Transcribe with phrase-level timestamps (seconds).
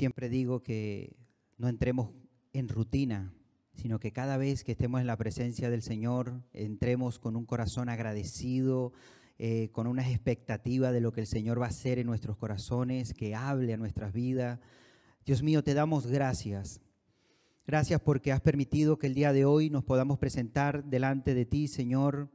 [0.00, 1.14] siempre digo que
[1.58, 2.08] no entremos
[2.54, 3.34] en rutina,
[3.74, 7.90] sino que cada vez que estemos en la presencia del Señor, entremos con un corazón
[7.90, 8.94] agradecido,
[9.38, 13.12] eh, con una expectativa de lo que el Señor va a hacer en nuestros corazones,
[13.12, 14.58] que hable a nuestras vidas.
[15.26, 16.80] Dios mío, te damos gracias.
[17.66, 21.68] Gracias porque has permitido que el día de hoy nos podamos presentar delante de ti,
[21.68, 22.30] Señor,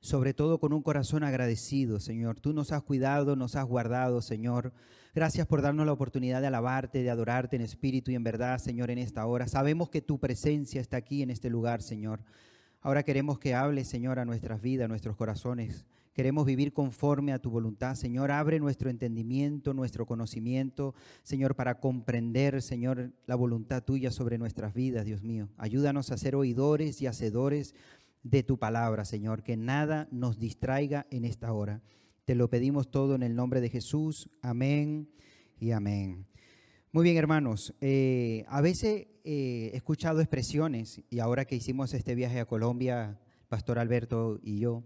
[0.00, 2.40] sobre todo con un corazón agradecido, Señor.
[2.40, 4.72] Tú nos has cuidado, nos has guardado, Señor.
[5.12, 8.92] Gracias por darnos la oportunidad de alabarte, de adorarte en espíritu y en verdad, Señor,
[8.92, 9.48] en esta hora.
[9.48, 12.20] Sabemos que tu presencia está aquí en este lugar, Señor.
[12.80, 15.84] Ahora queremos que hables, Señor, a nuestras vidas, a nuestros corazones.
[16.14, 17.96] Queremos vivir conforme a tu voluntad.
[17.96, 24.74] Señor, abre nuestro entendimiento, nuestro conocimiento, Señor, para comprender, Señor, la voluntad tuya sobre nuestras
[24.74, 25.48] vidas, Dios mío.
[25.56, 27.74] Ayúdanos a ser oidores y hacedores
[28.22, 31.80] de tu palabra, Señor, que nada nos distraiga en esta hora.
[32.24, 34.30] Te lo pedimos todo en el nombre de Jesús.
[34.42, 35.08] Amén
[35.58, 36.26] y amén.
[36.92, 37.74] Muy bien, hermanos.
[37.80, 43.20] Eh, a veces eh, he escuchado expresiones, y ahora que hicimos este viaje a Colombia,
[43.48, 44.84] Pastor Alberto y yo,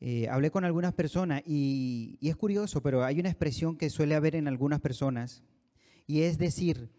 [0.00, 4.14] eh, hablé con algunas personas y, y es curioso, pero hay una expresión que suele
[4.14, 5.42] haber en algunas personas,
[6.06, 6.90] y es decir,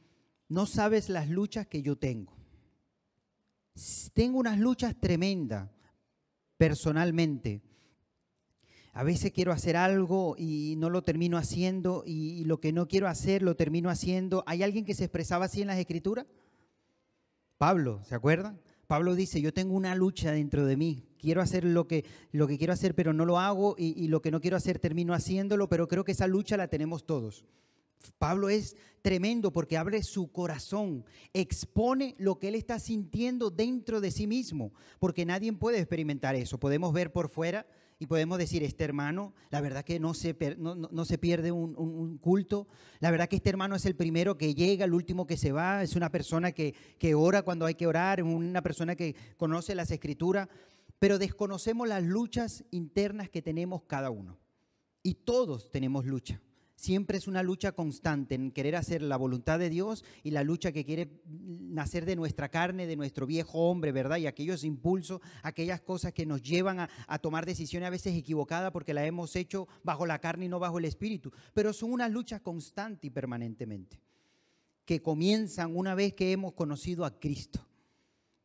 [0.49, 2.37] no sabes las luchas que yo tengo
[4.13, 5.69] tengo unas luchas tremendas
[6.57, 7.61] personalmente.
[8.97, 13.07] A veces quiero hacer algo y no lo termino haciendo y lo que no quiero
[13.07, 14.43] hacer lo termino haciendo.
[14.47, 16.25] ¿Hay alguien que se expresaba así en las escrituras?
[17.59, 18.59] Pablo, ¿se acuerdan?
[18.87, 21.05] Pablo dice, yo tengo una lucha dentro de mí.
[21.19, 24.23] Quiero hacer lo que, lo que quiero hacer, pero no lo hago y, y lo
[24.23, 27.45] que no quiero hacer termino haciéndolo, pero creo que esa lucha la tenemos todos.
[28.17, 34.09] Pablo es tremendo porque abre su corazón, expone lo que él está sintiendo dentro de
[34.09, 36.59] sí mismo, porque nadie puede experimentar eso.
[36.59, 37.67] Podemos ver por fuera
[37.99, 42.17] y podemos decir, este hermano, la verdad que no se, no, se pierde un, un,
[42.17, 42.67] culto,
[42.99, 45.81] la verdad que este hermano es el primero que llega, el último que se va,
[45.81, 49.89] es una persona que, que ora cuando hay que orar, una persona que conoce las
[49.89, 50.47] escrituras,
[50.99, 54.37] pero desconocemos las luchas internas que tenemos cada uno.
[55.01, 56.41] Y todos tenemos lucha.
[56.77, 60.71] Siempre es una lucha constante en querer hacer la voluntad de Dios y la lucha
[60.71, 64.17] que quiere nacer de nuestra carne, de nuestro viejo hombre, ¿verdad?
[64.17, 68.93] Y aquellos impulsos, aquellas cosas que nos llevan a, tomar decisiones a veces equivocadas porque
[68.93, 71.31] las hemos hecho bajo la carne y no bajo el espíritu.
[71.55, 73.99] Pero son una lucha constante y permanentemente,
[74.85, 77.67] que comienzan una vez que hemos conocido a Cristo.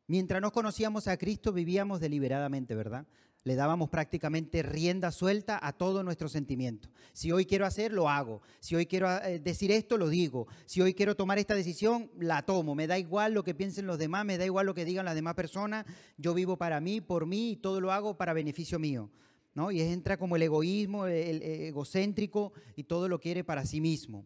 [0.07, 3.07] Mientras no conocíamos a Cristo vivíamos deliberadamente, ¿verdad?
[3.45, 6.89] Le dábamos prácticamente rienda suelta a todo nuestro sentimiento.
[7.13, 8.41] Si hoy quiero hacer, lo hago.
[8.61, 10.47] Si hoy quiero eh, decir esto, lo digo.
[10.65, 12.77] Si hoy quiero tomar esta decisión, la tomo.
[12.77, 15.17] Me da igual lo que piensen los demás, me da igual lo que digan las
[15.17, 15.87] demás personas.
[16.17, 19.11] Yo vivo para mí, por mí y todo lo hago para beneficio mío.
[19.55, 19.73] ¿no?
[19.73, 24.25] Y entra como el egoísmo, el egocéntrico y todo lo quiere para sí mismo.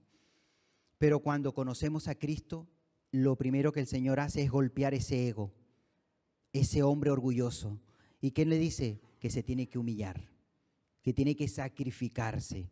[0.99, 2.69] Pero cuando conocemos a Cristo,
[3.11, 5.53] lo primero que el Señor hace es golpear ese ego,
[6.53, 7.81] ese hombre orgulloso.
[8.21, 9.01] ¿Y qué le dice?
[9.27, 10.31] Que se tiene que humillar,
[11.03, 12.71] que tiene que sacrificarse,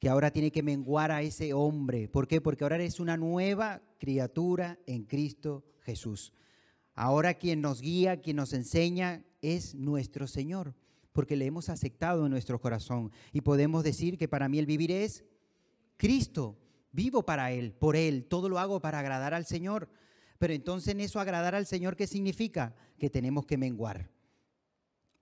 [0.00, 2.08] que ahora tiene que menguar a ese hombre.
[2.08, 2.40] ¿Por qué?
[2.40, 6.32] Porque ahora eres una nueva criatura en Cristo Jesús.
[6.96, 10.74] Ahora quien nos guía, quien nos enseña es nuestro Señor,
[11.12, 14.90] porque le hemos aceptado en nuestro corazón y podemos decir que para mí el vivir
[14.90, 15.24] es
[15.98, 16.58] Cristo.
[16.90, 19.88] Vivo para Él, por Él, todo lo hago para agradar al Señor.
[20.40, 22.74] Pero entonces en eso agradar al Señor, ¿qué significa?
[22.98, 24.11] Que tenemos que menguar.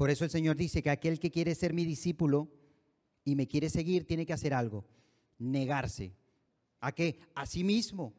[0.01, 2.49] Por eso el Señor dice que aquel que quiere ser mi discípulo
[3.23, 4.87] y me quiere seguir tiene que hacer algo,
[5.37, 6.17] negarse.
[6.81, 7.21] ¿A qué?
[7.35, 8.15] A sí mismo.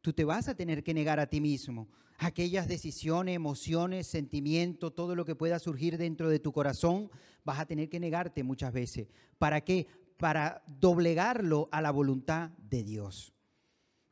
[0.00, 1.90] Tú te vas a tener que negar a ti mismo.
[2.16, 7.10] Aquellas decisiones, emociones, sentimientos, todo lo que pueda surgir dentro de tu corazón,
[7.44, 9.08] vas a tener que negarte muchas veces.
[9.36, 9.88] ¿Para qué?
[10.16, 13.34] Para doblegarlo a la voluntad de Dios.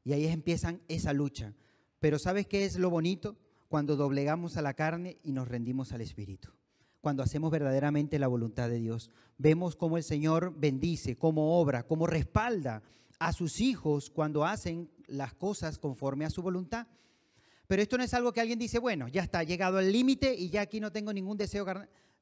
[0.04, 1.54] Y ahí empiezan esa lucha.
[1.98, 3.38] Pero ¿sabes qué es lo bonito?
[3.68, 6.59] Cuando doblegamos a la carne y nos rendimos al Espíritu
[7.00, 9.10] cuando hacemos verdaderamente la voluntad de Dios.
[9.38, 12.82] Vemos cómo el Señor bendice, cómo obra, cómo respalda
[13.18, 16.86] a sus hijos cuando hacen las cosas conforme a su voluntad.
[17.66, 20.50] Pero esto no es algo que alguien dice, bueno, ya está, llegado al límite y
[20.50, 21.64] ya aquí no tengo ningún deseo.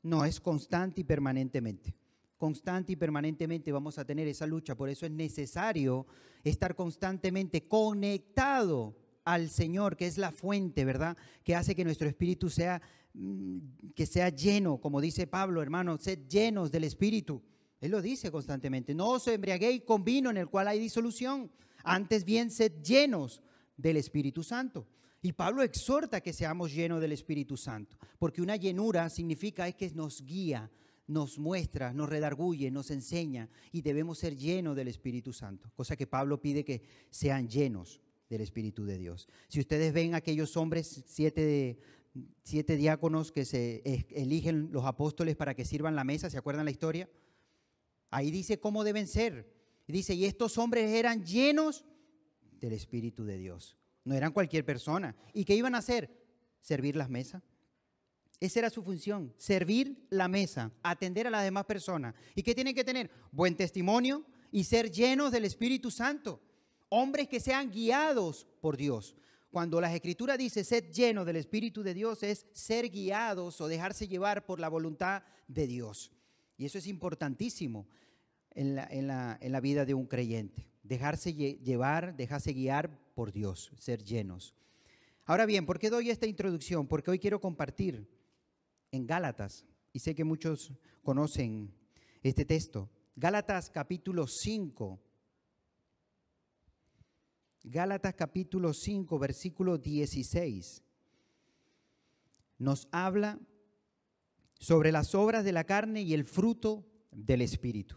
[0.03, 1.95] No, es constante y permanentemente.
[2.37, 4.77] Constante y permanentemente vamos a tener esa lucha.
[4.77, 6.07] Por eso es necesario
[6.45, 11.17] estar constantemente conectado al Señor, que es la fuente, ¿verdad?
[11.45, 12.81] Que hace que nuestro espíritu sea
[13.95, 17.43] que sea lleno, como dice Pablo, hermano, sed llenos del Espíritu.
[17.81, 18.95] Él lo dice constantemente.
[18.95, 21.51] No os embriaguéis con vino en el cual hay disolución.
[21.85, 23.43] Antes bien, sed llenos
[23.77, 24.87] del Espíritu Santo.
[25.21, 29.91] Y Pablo exhorta que seamos llenos del Espíritu Santo, porque una llenura significa es que
[29.91, 30.71] nos guía,
[31.09, 36.07] nos muestra, nos redarguye, nos enseña y debemos ser llenos del Espíritu Santo, cosa que
[36.07, 39.27] Pablo pide que sean llenos del Espíritu de Dios.
[39.49, 41.79] Si ustedes ven aquellos hombres, siete,
[42.43, 46.71] siete diáconos que se eligen los apóstoles para que sirvan la mesa, ¿se acuerdan la
[46.71, 47.09] historia?
[48.11, 49.53] Ahí dice cómo deben ser.
[49.87, 51.85] Dice, y estos hombres eran llenos
[52.61, 53.77] del Espíritu de Dios.
[54.05, 55.17] No eran cualquier persona.
[55.33, 56.11] ¿Y qué iban a hacer?
[56.61, 57.43] Servir las mesas.
[58.41, 62.15] Esa era su función, servir la mesa, atender a las demás personas.
[62.35, 63.11] ¿Y qué tienen que tener?
[63.33, 66.41] Buen testimonio y ser llenos del Espíritu Santo.
[66.89, 69.17] Hombres que sean guiados por Dios.
[69.51, 74.07] Cuando las escrituras dice ser llenos del Espíritu de Dios es ser guiados o dejarse
[74.07, 76.13] llevar por la voluntad de Dios.
[76.57, 77.87] Y eso es importantísimo
[78.51, 80.69] en la, en la vida de un creyente.
[80.83, 84.55] Dejarse llevar, dejarse guiar por Dios, ser llenos.
[85.25, 86.87] Ahora bien, ¿por qué doy esta introducción?
[86.87, 88.09] Porque hoy quiero compartir
[88.91, 90.73] en Gálatas, y sé que muchos
[91.03, 91.75] conocen
[92.23, 92.89] este texto.
[93.17, 95.01] Gálatas capítulo 5.
[97.65, 100.83] Gálatas capítulo 5, versículo 16.
[102.59, 103.39] Nos habla
[104.59, 107.97] sobre las obras de la carne y el fruto del Espíritu.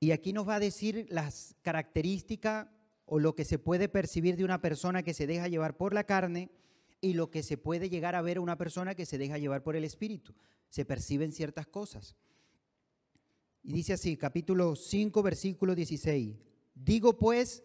[0.00, 2.68] Y aquí nos va a decir las características
[3.06, 6.04] o lo que se puede percibir de una persona que se deja llevar por la
[6.04, 6.50] carne
[7.00, 9.62] y lo que se puede llegar a ver a una persona que se deja llevar
[9.62, 10.34] por el Espíritu.
[10.70, 12.16] Se perciben ciertas cosas.
[13.62, 16.36] Y dice así, capítulo 5, versículo 16.
[16.74, 17.62] Digo pues,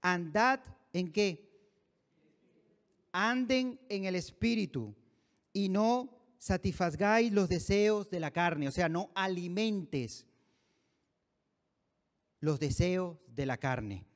[0.00, 0.60] andad
[0.92, 1.48] en qué?
[3.12, 4.94] Anden en el Espíritu
[5.52, 10.26] y no satisfagáis los deseos de la carne, o sea, no alimentes
[12.40, 14.06] los deseos de la carne.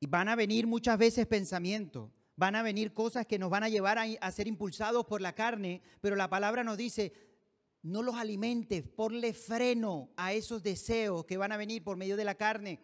[0.00, 3.68] Y van a venir muchas veces pensamientos, van a venir cosas que nos van a
[3.68, 7.12] llevar a, ser impulsados por la carne, pero la palabra nos dice,
[7.82, 12.24] no los alimentes, ponle freno a esos deseos que van a venir por medio de
[12.24, 12.80] la carne.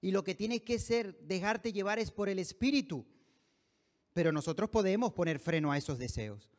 [0.00, 3.04] Y lo que tienes que ser, dejarte llevar es por el Espíritu.
[4.12, 6.50] Pero nosotros podemos poner freno a esos deseos.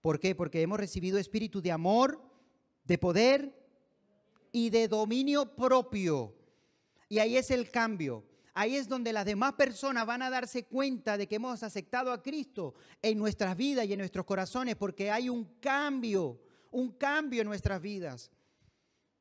[0.00, 0.34] ¿Por qué?
[0.34, 2.22] Porque hemos recibido espíritu de amor,
[2.84, 3.54] de poder
[4.52, 6.34] y de dominio propio.
[7.08, 8.24] Y ahí es el cambio.
[8.54, 12.22] Ahí es donde las demás personas van a darse cuenta de que hemos aceptado a
[12.22, 16.40] Cristo en nuestras vidas y en nuestros corazones, porque hay un cambio,
[16.70, 18.32] un cambio en nuestras vidas,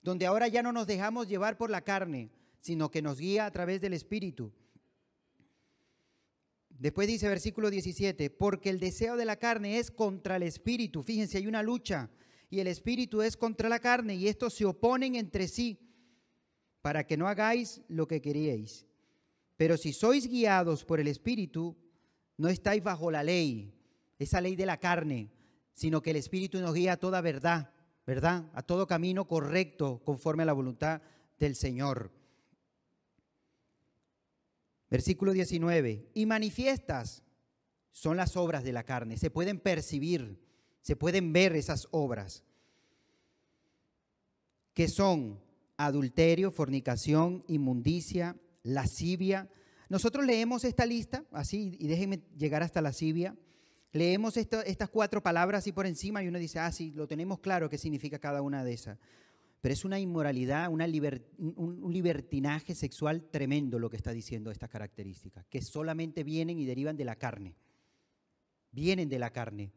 [0.02, 2.32] donde ahora ya no nos dejamos llevar por la carne,
[2.68, 4.52] sino que nos guía a través del Espíritu.
[6.68, 11.02] Después dice versículo 17, porque el deseo de la carne es contra el Espíritu.
[11.02, 12.10] Fíjense, hay una lucha
[12.50, 15.80] y el Espíritu es contra la carne y estos se oponen entre sí
[16.82, 18.86] para que no hagáis lo que queríais.
[19.56, 21.78] Pero si sois guiados por el Espíritu,
[22.36, 23.74] no estáis bajo la ley,
[24.20, 25.32] esa ley de la carne,
[25.74, 27.72] sino que el Espíritu nos guía a toda verdad,
[28.06, 28.52] ¿verdad?
[28.54, 31.02] A todo camino correcto conforme a la voluntad
[31.40, 32.17] del Señor.
[34.90, 36.10] Versículo 19.
[36.14, 37.24] Y manifiestas
[37.92, 40.40] son las obras de la carne, se pueden percibir,
[40.82, 42.44] se pueden ver esas obras,
[44.74, 45.42] que son
[45.78, 49.50] adulterio, fornicación, inmundicia, lascivia.
[49.90, 53.36] Nosotros leemos esta lista, así, y déjenme llegar hasta lascivia.
[53.94, 57.70] Leemos estas cuatro palabras así por encima y uno dice, ah, sí, lo tenemos claro
[57.70, 59.00] qué significa cada una de esas.
[59.62, 65.46] Pero es una inmoralidad, una un, libertinaje sexual tremendo lo que está diciendo estas características,
[65.48, 67.56] que solamente vienen y derivan de la carne.
[68.72, 69.72] Vienen de la carne.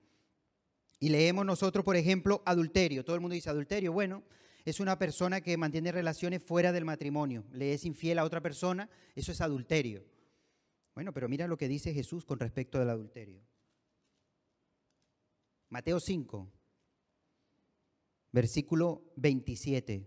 [0.99, 3.05] Y leemos nosotros, por ejemplo, adulterio.
[3.05, 3.93] Todo el mundo dice adulterio.
[3.93, 4.23] Bueno,
[4.65, 8.91] es una persona que mantiene relaciones fuera del matrimonio, le es infiel a otra persona,
[9.15, 10.05] eso es adulterio.
[10.95, 13.43] Bueno, pero mira lo que dice Jesús con respecto al adulterio.
[15.71, 16.53] Mateo 5,
[18.33, 20.07] versículo 27.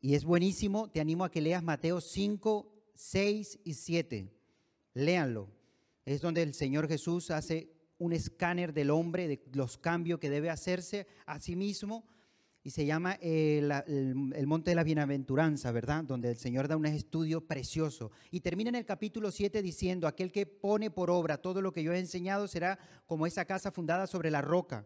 [0.00, 4.32] Y es buenísimo, te animo a que leas Mateo 5, 6 y 7.
[4.94, 5.50] Léanlo.
[6.04, 10.50] Es donde el Señor Jesús hace un escáner del hombre, de los cambios que debe
[10.50, 12.06] hacerse a sí mismo
[12.66, 16.02] y se llama eh, el, Monte de la Bienaventuranza, ¿verdad?
[16.02, 18.10] Donde el Señor da un estudio precioso.
[18.32, 21.84] Y termina en el capítulo 7 diciendo, aquel que pone por obra todo lo que
[21.84, 24.84] yo he enseñado será como esa casa fundada sobre la roca.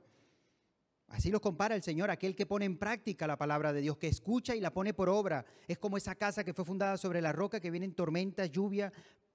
[1.10, 4.06] Así lo compara el Señor, aquel que pone en práctica la palabra de Dios, que
[4.06, 5.44] escucha y la pone por obra.
[5.66, 8.92] Es como esa casa que fue fundada sobre la roca, que vienen tormentas, lluvia,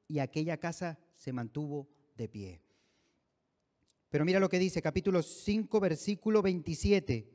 [0.07, 2.61] y aquella casa se mantuvo de pie.
[4.09, 7.29] Pero mira lo que dice, capítulo 5, versículo 27.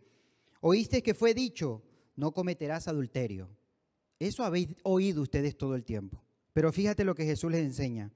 [0.62, 1.82] Oíste que fue dicho,
[2.16, 3.50] no cometerás adulterio.
[4.18, 6.24] Eso habéis oído ustedes todo el tiempo.
[6.54, 8.10] Pero fíjate lo que Jesús les enseña.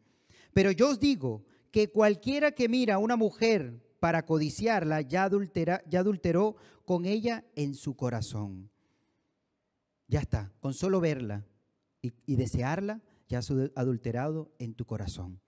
[0.55, 5.83] Pero yo os digo que cualquiera que mira a una mujer para codiciarla, ya, adultera,
[5.89, 8.69] ya adulteró con ella en su corazón.
[10.09, 11.47] Ya está, con solo verla
[12.03, 15.41] y, desearla, ya has adulterado en tu corazón.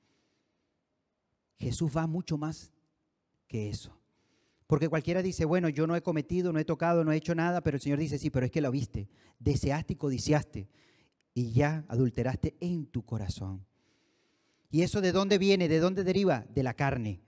[1.58, 2.72] Jesús va mucho más
[3.46, 4.00] que eso.
[4.66, 7.60] Porque cualquiera dice, bueno, yo no he cometido, no he tocado, no he hecho nada,
[7.60, 10.70] pero el Señor dice, sí, pero es que lo viste, deseaste y codiciaste
[11.34, 13.66] y ya adulteraste en tu corazón.
[14.70, 15.68] ¿Y eso de dónde viene?
[15.68, 16.46] ¿De dónde deriva?
[16.48, 17.25] De la carne.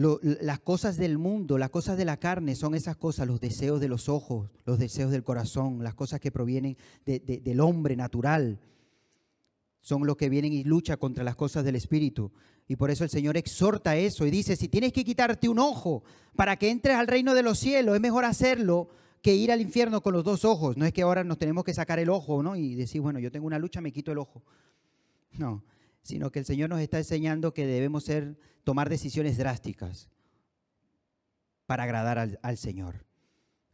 [0.00, 3.88] Las cosas del mundo, las cosas de la carne son esas cosas, los deseos de
[3.88, 8.60] los ojos, los deseos del corazón, las cosas que provienen del hombre natural.
[9.82, 12.32] Son los que vienen y luchan contra las cosas del Espíritu.
[12.66, 16.04] Y por eso el Señor exhorta eso y dice, si tienes que quitarte un ojo
[16.36, 18.88] para que entres al reino de los cielos, es mejor hacerlo
[19.22, 20.76] que ir al infierno con los dos ojos.
[20.76, 22.56] No es que ahora nos tenemos que sacar el ojo, ¿no?
[22.56, 24.42] Y decir, bueno, yo tengo una lucha, me quito el ojo.
[25.32, 25.62] No,
[26.02, 30.08] sino que el Señor nos está enseñando que debemos ser, tomar decisiones drásticas
[31.66, 33.06] para agradar al, Señor.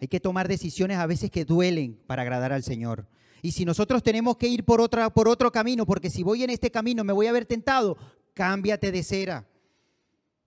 [0.00, 3.08] Hay que tomar decisiones a veces que duelen para agradar al Señor.
[3.42, 6.50] Y si nosotros tenemos que ir por, otra, por otro camino, porque si voy en
[6.50, 7.96] este camino me voy a ver tentado,
[8.34, 9.48] cámbiate de cera.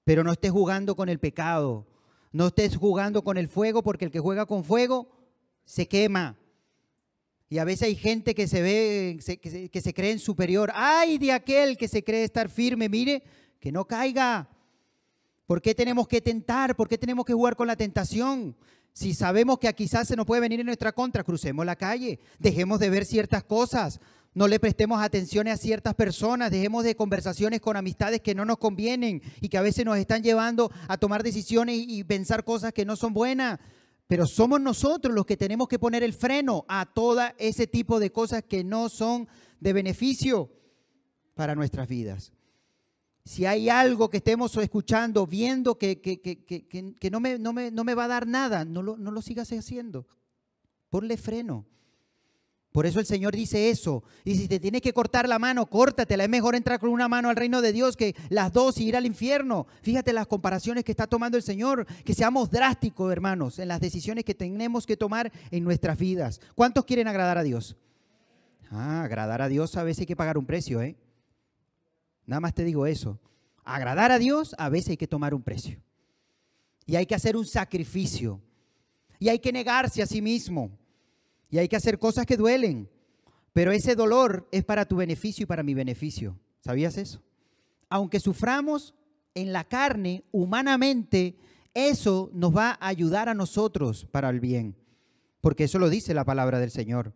[0.03, 1.88] Pero no estés jugando con el pecado.
[2.31, 5.09] No estés jugando con el fuego, porque el que juega con fuego
[5.65, 6.38] se quema.
[7.50, 10.72] Y a veces hay gente que se ve, que se, que se cree en superior.
[10.75, 12.88] ¡Ay de aquel que se cree estar firme!
[12.88, 13.24] Mire,
[13.60, 14.48] que no caiga.
[15.48, 16.75] ¿Por qué tenemos que tentar?
[16.75, 18.56] ¿Por qué tenemos que jugar con la tentación?
[18.94, 22.79] Si sabemos que quizás se nos puede venir en nuestra contra, crucemos la calle, dejemos
[22.79, 24.00] de ver ciertas cosas,
[24.34, 28.58] no le prestemos atención a ciertas personas, dejemos de conversaciones con amistades que no nos
[28.58, 32.86] convienen y que a veces nos están llevando a tomar decisiones y pensar cosas que
[32.86, 33.60] no son buenas.
[34.09, 38.11] Pero somos nosotros los que tenemos que poner el freno a todo ese tipo de
[38.11, 39.27] cosas que no son
[39.59, 40.49] de beneficio
[41.35, 42.33] para nuestras vidas.
[43.23, 47.93] Si hay algo que estemos escuchando, viendo que, que, no, me, no, me, no, me,
[47.93, 50.07] va a dar nada, no lo, no lo sigas haciendo.
[50.89, 51.67] Ponle freno.
[52.71, 54.03] Por eso el Señor dice eso.
[54.23, 56.23] Y si te tienes que cortar la mano, córtatela.
[56.23, 58.95] Es mejor entrar con una mano al reino de Dios que las dos y ir
[58.95, 59.65] al infierno.
[59.81, 61.88] Fíjate las comparaciones que está tomando el Señor.
[62.05, 66.39] Que seamos drásticos, hermanos, en las decisiones que tenemos que tomar en nuestras vidas.
[66.53, 67.75] ¿Cuántos quieren agradar a Dios?
[68.71, 70.95] Ah, agradar a Dios a veces hay que pagar un precio, ¿eh?
[72.27, 73.19] Nada más te digo eso.
[73.63, 75.81] Agradar a Dios a veces hay que tomar un precio.
[76.85, 78.39] Y hay que hacer un sacrificio.
[79.17, 80.78] Y hay que negarse a sí mismo.
[81.50, 82.89] Y hay que hacer cosas que duelen.
[83.53, 86.39] Pero ese dolor es para tu beneficio y para mi beneficio.
[86.62, 87.22] ¿Sabías eso?
[87.89, 88.94] Aunque suframos
[89.34, 91.38] en la carne, humanamente,
[91.74, 94.75] eso nos va a ayudar a nosotros para el bien.
[95.41, 97.13] Porque eso lo dice la palabra del Señor.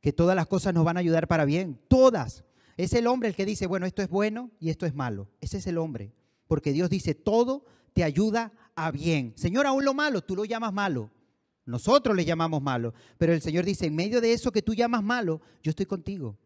[0.00, 1.78] Que todas las cosas nos van a ayudar para bien.
[1.88, 2.44] Todas.
[2.76, 5.28] Es el hombre el que dice, bueno, esto es bueno y esto es malo.
[5.40, 6.12] Ese es el hombre.
[6.46, 9.32] Porque Dios dice, todo te ayuda a bien.
[9.36, 11.10] Señor, aún lo malo, tú lo llamas malo.
[11.66, 15.02] Nosotros le llamamos malo, pero el Señor dice, en medio de eso que tú llamas
[15.02, 16.36] malo, yo estoy contigo.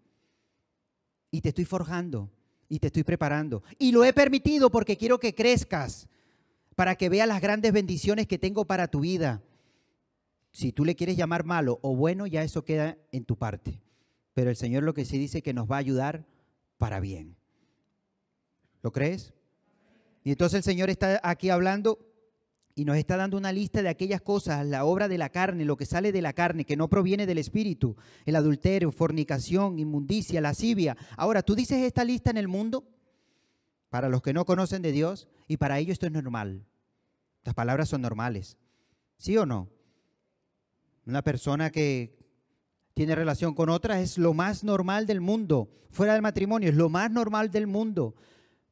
[1.31, 2.31] Y te estoy forjando
[2.69, 3.63] y te estoy preparando.
[3.79, 6.09] Y lo he permitido porque quiero que crezcas,
[6.77, 9.43] para que veas las grandes bendiciones que tengo para tu vida.
[10.53, 13.83] Si tú le quieres llamar malo o bueno, ya eso queda en tu parte.
[14.33, 16.25] Pero el Señor lo que sí dice que nos va a ayudar
[16.79, 17.37] para bien.
[18.83, 19.35] ¿Lo crees?
[20.23, 21.99] Y entonces el Señor está aquí hablando
[22.79, 25.77] y nos está dando una lista de aquellas cosas, la obra de la carne, lo
[25.77, 30.97] que sale de la carne, que no proviene del espíritu, el adulterio, fornicación, inmundicia, lascivia.
[31.17, 32.85] Ahora, tú dices esta lista en el mundo
[33.89, 36.67] para los que no conocen de Dios y para ellos esto es normal.
[37.43, 38.57] Las palabras son normales.
[39.17, 39.69] ¿Sí o no?
[41.05, 42.17] Una persona que
[42.95, 45.69] tiene relación con otra es lo más normal del mundo.
[45.91, 48.15] Fuera del matrimonio es lo más normal del mundo.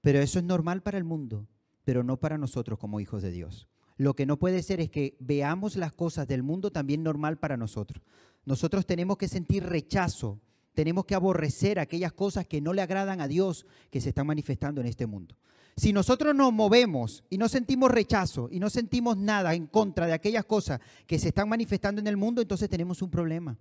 [0.01, 1.49] Pero eso es normal para el mundo,
[1.85, 3.67] pero no para nosotros como hijos de Dios.
[3.97, 7.57] Lo que no puede ser es que veamos las cosas del mundo también normal para
[7.57, 8.03] nosotros.
[8.45, 10.41] Nosotros tenemos que sentir rechazo,
[10.75, 14.81] tenemos que aborrecer aquellas cosas que no le agradan a Dios que se están manifestando
[14.81, 15.37] en este mundo.
[15.77, 20.15] Si nosotros nos movemos y no sentimos rechazo y no sentimos nada en contra de
[20.15, 23.59] aquellas cosas que se están manifestando en el mundo, entonces tenemos un problema.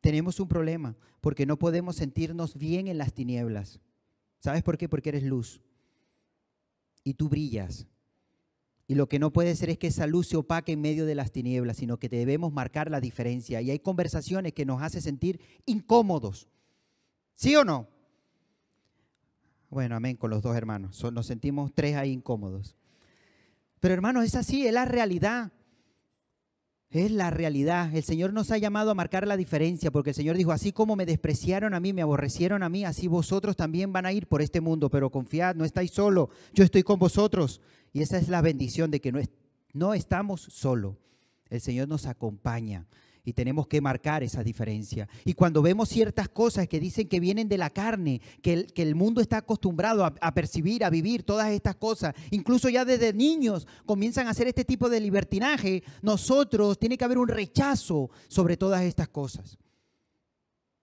[0.00, 3.80] Tenemos un problema porque no podemos sentirnos bien en las tinieblas.
[4.40, 4.88] ¿Sabes por qué?
[4.88, 5.60] Porque eres luz
[7.04, 7.86] y tú brillas.
[8.86, 11.14] Y lo que no puede ser es que esa luz se opaque en medio de
[11.14, 13.62] las tinieblas, sino que debemos marcar la diferencia.
[13.62, 16.48] Y hay conversaciones que nos hacen sentir incómodos.
[17.34, 17.88] ¿Sí o no?
[19.70, 21.02] Bueno, amén con los dos hermanos.
[21.12, 22.76] Nos sentimos tres ahí incómodos.
[23.80, 25.52] Pero hermanos, es así, es la realidad.
[26.90, 27.92] Es la realidad.
[27.94, 30.94] El Señor nos ha llamado a marcar la diferencia, porque el Señor dijo, así como
[30.94, 34.42] me despreciaron a mí, me aborrecieron a mí, así vosotros también van a ir por
[34.42, 37.60] este mundo, pero confiad, no estáis solo, yo estoy con vosotros
[37.94, 39.20] Y esa es la bendición de que no,
[39.72, 40.96] no estamos solos.
[41.48, 42.86] El Señor nos acompaña
[43.24, 45.08] y tenemos que marcar esa diferencia.
[45.24, 48.82] Y cuando vemos ciertas cosas que dicen que vienen de la carne, que el, que
[48.82, 53.12] el mundo está acostumbrado a, a, percibir, a vivir todas estas cosas, incluso ya desde
[53.12, 58.56] niños comienzan a hacer este tipo de libertinaje, nosotros tiene que haber un rechazo sobre
[58.56, 59.56] todas estas cosas,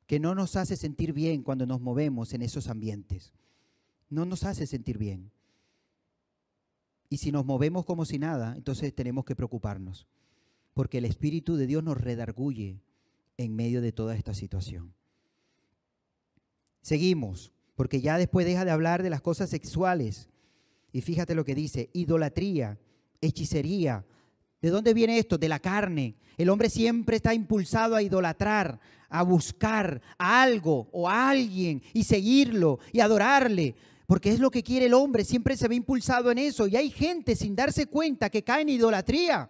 [0.07, 3.33] que no nos hace sentir bien cuando nos movemos en esos ambientes.
[4.09, 5.29] No nos hace sentir bien.
[7.11, 10.07] Y si nos movemos como si nada, entonces tenemos que preocuparnos
[10.73, 12.81] porque el Espíritu de Dios nos redarguye
[13.37, 14.93] en medio de toda esta situación.
[16.81, 20.29] Seguimos, porque ya después deja de hablar de las cosas sexuales.
[20.91, 22.79] Y fíjate lo que dice, idolatría,
[23.19, 24.05] hechicería.
[24.61, 25.37] ¿De dónde viene esto?
[25.37, 26.15] De la carne.
[26.37, 32.03] El hombre siempre está impulsado a idolatrar, a buscar a algo o a alguien y
[32.03, 33.75] seguirlo y adorarle.
[34.11, 36.67] Porque es lo que quiere el hombre, siempre se ve impulsado en eso.
[36.67, 39.49] Y hay gente sin darse cuenta que cae en idolatría.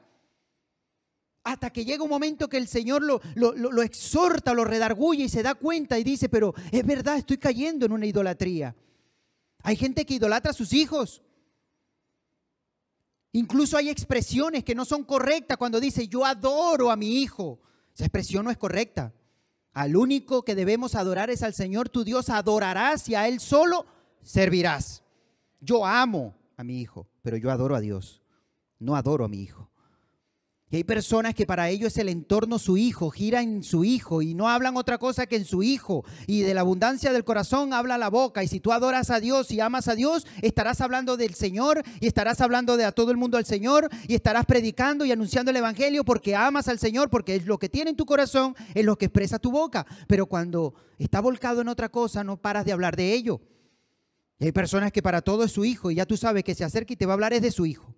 [1.43, 5.41] Hasta que llega un momento que el Señor lo, lo, exhorta, lo redarguye y se
[5.41, 8.75] da cuenta y dice, pero es verdad, estoy cayendo en una idolatría.
[9.63, 11.23] Hay gente que idolatra a sus hijos.
[13.31, 17.59] Incluso hay expresiones que no son correctas cuando dice, yo adoro a mi hijo.
[17.95, 19.11] Esa expresión no es correcta.
[19.73, 22.29] Al único que debemos adorar es al Señor tu Dios.
[22.29, 23.87] Adorarás y a Él solo
[24.23, 25.03] servirás.
[25.59, 28.21] Yo amo a mi hijo, pero yo adoro a Dios.
[28.79, 29.71] No adoro a mi hijo.
[30.71, 34.21] Y hay personas que para ellos es el entorno su hijo, gira en su hijo
[34.21, 36.05] y no hablan otra cosa que en su hijo.
[36.27, 38.41] Y de la abundancia del corazón habla la boca.
[38.41, 42.07] Y si tú adoras a Dios y amas a Dios, estarás hablando del Señor y
[42.07, 45.57] estarás hablando de a todo el mundo al Señor y estarás predicando y anunciando el
[45.57, 48.97] Evangelio porque amas al Señor, porque es lo que tiene en tu corazón, es lo
[48.97, 49.85] que expresa tu boca.
[50.07, 53.41] Pero cuando está volcado en otra cosa, no paras de hablar de ello.
[54.41, 56.63] Y hay personas que para todo es su hijo y ya tú sabes que se
[56.63, 57.93] acerca y te va a hablar es de su hijo.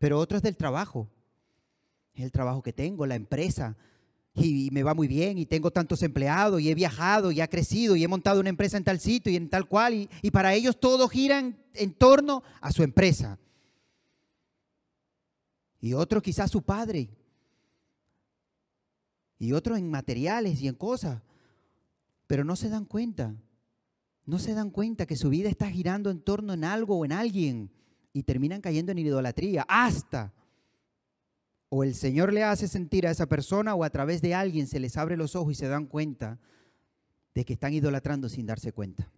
[0.00, 1.08] Pero otro es del trabajo.
[2.14, 3.76] El trabajo que tengo, la empresa,
[4.34, 7.94] y me va muy bien, y tengo tantos empleados, y he viajado, y he crecido,
[7.94, 10.52] y he montado una empresa en tal sitio y en tal cual, y, y para
[10.52, 13.38] ellos todo gira en torno a su empresa.
[15.80, 17.08] Y otro quizás su padre,
[19.38, 21.22] y otro en materiales y en cosas,
[22.26, 23.36] pero no se dan cuenta,
[24.26, 27.12] no se dan cuenta que su vida está girando en torno en algo o en
[27.12, 27.70] alguien,
[28.12, 30.32] y terminan cayendo en idolatría, hasta
[31.68, 34.80] o el Señor le hace sentir a esa persona o a través de alguien se
[34.80, 36.38] les abre los ojos y se dan cuenta
[37.34, 39.10] de que están idolatrando sin darse cuenta.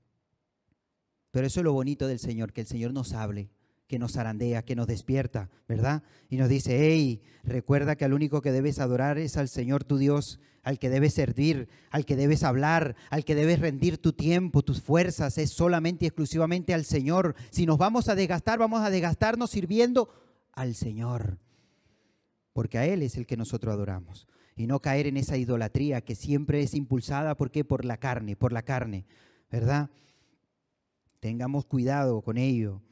[1.30, 3.50] Pero eso es lo bonito del Señor, que el Señor nos hable,
[3.88, 6.02] que nos zarandea, que nos despierta, ¿verdad?
[6.28, 9.98] Y nos dice, hey, recuerda que al único que debes adorar es al Señor tu
[9.98, 14.62] Dios, al que debes servir, al que debes hablar, al que debes rendir tu tiempo,
[14.62, 17.34] tus fuerzas, es solamente y exclusivamente al Señor.
[17.50, 20.08] Si nos vamos a desgastar, vamos a desgastarnos sirviendo
[20.52, 21.38] al Señor
[22.58, 24.26] porque a Él es el que nosotros adoramos.
[24.56, 27.62] Y no caer en esa idolatría que siempre es impulsada, ¿por qué?
[27.62, 29.06] Por la carne, por la carne,
[29.48, 29.90] ¿verdad?
[31.20, 32.82] Tengamos cuidado con ello.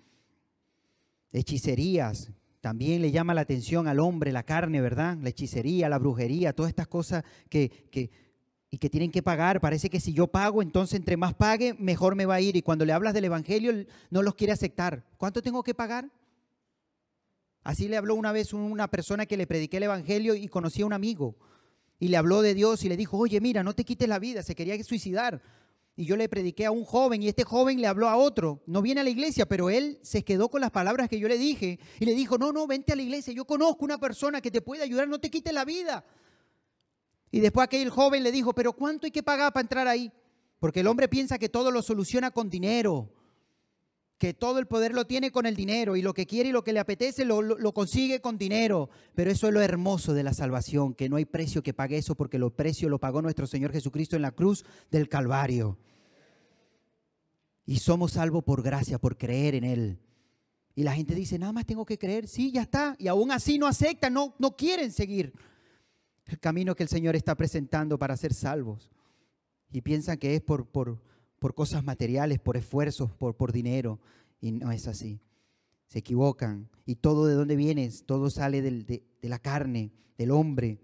[1.40, 2.30] Hechicerías,
[2.66, 5.16] también le llama la atención al hombre la carne, ¿verdad?
[5.22, 8.10] La hechicería, la brujería, todas estas cosas que, que,
[8.70, 9.60] y que tienen que pagar.
[9.60, 12.56] Parece que si yo pago, entonces entre más pague, mejor me va a ir.
[12.56, 13.72] Y cuando le hablas del Evangelio,
[14.10, 15.04] no los quiere aceptar.
[15.16, 16.10] ¿Cuánto tengo que pagar?
[17.62, 20.86] Así le habló una vez una persona que le prediqué el Evangelio y conocía a
[20.88, 21.36] un amigo.
[22.00, 24.42] Y le habló de Dios y le dijo, oye, mira, no te quites la vida,
[24.42, 25.40] se quería suicidar.
[25.98, 28.62] Y yo le prediqué a un joven y este joven le habló a otro.
[28.66, 31.38] No viene a la iglesia, pero él se quedó con las palabras que yo le
[31.38, 31.80] dije.
[31.98, 34.60] Y le dijo, no, no, vente a la iglesia, yo conozco una persona que te
[34.60, 36.04] puede ayudar, no te quites la vida.
[37.30, 40.12] Y después aquel joven le dijo, pero ¿cuánto hay que pagar para entrar ahí?
[40.58, 43.10] Porque el hombre piensa que todo lo soluciona con dinero
[44.18, 46.64] que todo el poder lo tiene con el dinero y lo que quiere y lo
[46.64, 48.88] que le apetece lo, consigue con dinero.
[49.14, 52.14] Pero eso es lo hermoso de la salvación, que no hay precio que pague eso
[52.14, 55.78] porque el precio lo pagó nuestro Señor Jesucristo en la cruz del Calvario.
[57.66, 59.98] Y somos salvos por gracia, por creer en Él.
[60.74, 62.96] Y la gente dice, nada más tengo que creer, sí, ya está.
[62.98, 65.32] Y aún así no aceptan, no, no quieren seguir
[66.26, 68.90] el camino que el Señor está presentando para ser salvos.
[69.72, 71.02] Y piensan que es por, por,
[71.38, 74.00] por cosas materiales, por esfuerzos, por, por dinero.
[74.40, 75.20] Y no es así.
[75.88, 76.68] Se equivocan.
[76.84, 78.04] ¿Y todo de dónde vienes?
[78.04, 80.78] Todo sale de, de la carne, del hombre.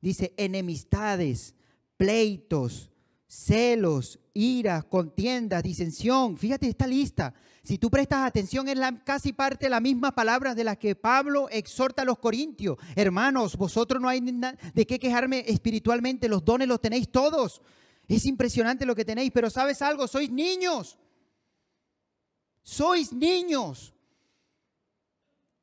[0.00, 1.54] Dice enemistades,
[1.96, 2.90] pleitos,
[3.26, 6.36] celos, ira, contiendas, disensión.
[6.36, 7.34] Fíjate esta lista.
[7.62, 11.48] Si tú prestas atención, es casi parte de las mismas palabras de las que Pablo
[11.50, 12.78] exhorta a los corintios.
[12.94, 17.60] Hermanos, vosotros no hay de qué quejarme espiritualmente, los dones los tenéis todos.
[18.08, 20.06] Es impresionante lo que tenéis, pero ¿sabes algo?
[20.06, 20.98] Sois niños.
[22.62, 23.94] Sois niños.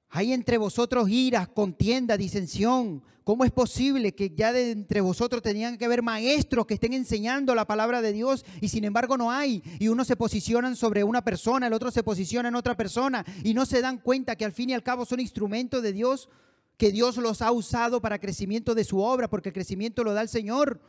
[0.10, 3.04] Hay entre vosotros iras, contienda, disensión.
[3.24, 7.56] ¿Cómo es posible que ya de entre vosotros tenían que haber maestros que estén enseñando
[7.56, 9.64] la palabra de Dios y sin embargo no hay?
[9.80, 13.54] Y uno se posicionan sobre una persona, el otro se posiciona en otra persona y
[13.54, 16.30] no se dan cuenta que al fin y al cabo son instrumentos de Dios,
[16.78, 20.22] que Dios los ha usado para crecimiento de su obra, porque el crecimiento lo da
[20.22, 20.82] el Señor.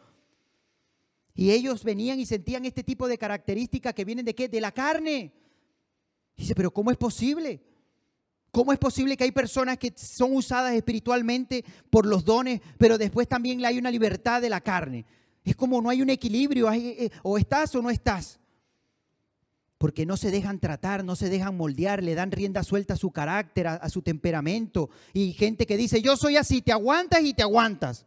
[1.35, 4.49] Y ellos venían y sentían este tipo de características que vienen de qué?
[4.49, 5.33] De la carne.
[6.37, 7.61] dice, pero ¿cómo es posible?
[8.53, 13.27] ¿Cómo es posible que hay personas que son usadas espiritualmente por los dones, pero después
[13.27, 15.05] también hay una libertad de la carne?
[15.45, 18.39] Es como no hay un equilibrio, eh, o estás o no estás.
[19.77, 23.11] Porque no se dejan tratar, no se dejan moldear, le dan rienda suelta a su
[23.11, 24.89] carácter, a, a su temperamento.
[25.13, 28.07] Y gente que dice, yo soy así, te aguantas y te aguantas.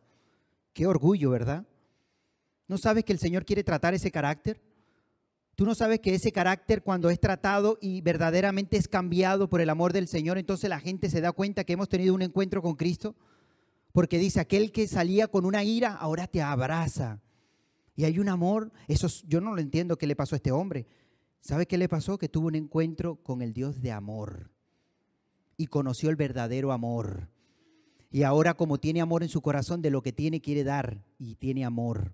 [0.72, 1.66] Qué orgullo, ¿verdad?
[2.68, 4.62] ¿No sabes que el Señor quiere tratar ese carácter?
[5.56, 9.70] Tú no sabes que ese carácter cuando es tratado y verdaderamente es cambiado por el
[9.70, 12.76] amor del Señor, entonces la gente se da cuenta que hemos tenido un encuentro con
[12.76, 13.16] Cristo.
[13.92, 17.22] Porque dice, aquel que salía con una ira, ahora te abraza.
[17.96, 20.86] Y hay un amor, eso yo no lo entiendo qué le pasó a este hombre.
[21.40, 22.20] ¿Sabe qué le pasó?
[22.20, 24.52] Que tuvo un encuentro con el Dios de amor
[25.58, 27.30] y conoció el verdadero amor.
[28.12, 31.36] Y ahora como tiene amor en su corazón, de lo que tiene quiere dar y
[31.36, 32.14] tiene amor.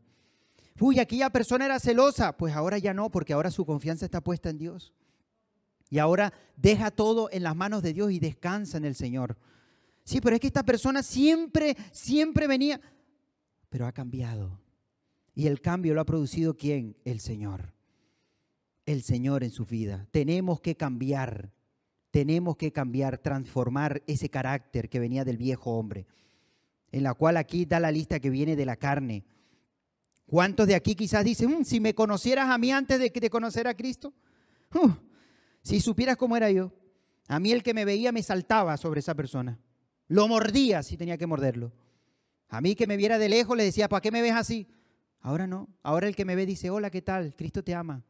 [0.79, 2.35] Uy, aquella persona era celosa.
[2.37, 4.93] Pues ahora ya no, porque ahora su confianza está puesta en Dios.
[5.89, 9.37] Y ahora deja todo en las manos de Dios y descansa en el Señor.
[10.03, 12.81] Sí, pero es que esta persona siempre, siempre venía,
[13.69, 14.59] pero ha cambiado.
[15.35, 16.97] Y el cambio lo ha producido quién?
[17.05, 17.73] El Señor.
[18.85, 20.07] El Señor en su vida.
[20.11, 21.51] Tenemos que cambiar.
[22.11, 26.05] Tenemos que cambiar, transformar ese carácter que venía del viejo hombre.
[26.91, 29.25] En la cual aquí da la lista que viene de la carne
[30.25, 33.67] ¿Cuántos de aquí quizás dicen, mm, si me conocieras a mí antes de, de conocer
[33.67, 34.13] a Cristo?
[34.73, 34.91] Uh,
[35.61, 36.71] si supieras cómo era yo.
[37.27, 39.59] A mí el que me veía me saltaba sobre esa persona.
[40.07, 41.71] Lo mordía si tenía que morderlo.
[42.49, 44.67] A mí que me viera de lejos le decía, ¿para qué me ves así?
[45.21, 45.69] Ahora no.
[45.83, 47.35] Ahora el que me ve dice, hola, ¿qué tal?
[47.35, 48.03] Cristo te ama.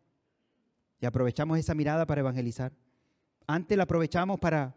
[0.99, 2.73] Y aprovechamos esa mirada para evangelizar.
[3.45, 4.75] Antes la aprovechamos para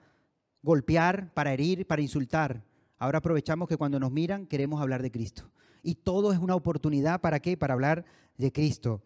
[0.63, 2.65] golpear, para herir, para insultar.
[2.99, 5.51] Ahora aprovechamos que cuando nos miran queremos hablar de Cristo
[5.87, 7.57] y todo es una oportunidad para qué?
[7.57, 8.05] Para hablar
[8.37, 9.03] de Cristo.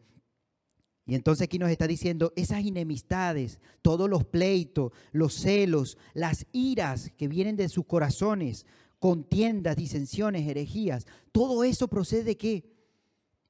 [1.04, 7.12] Y entonces aquí nos está diciendo esas enemistades, todos los pleitos, los celos, las iras
[7.18, 8.64] que vienen de sus corazones,
[8.98, 12.64] contiendas, disensiones, herejías, todo eso procede de qué?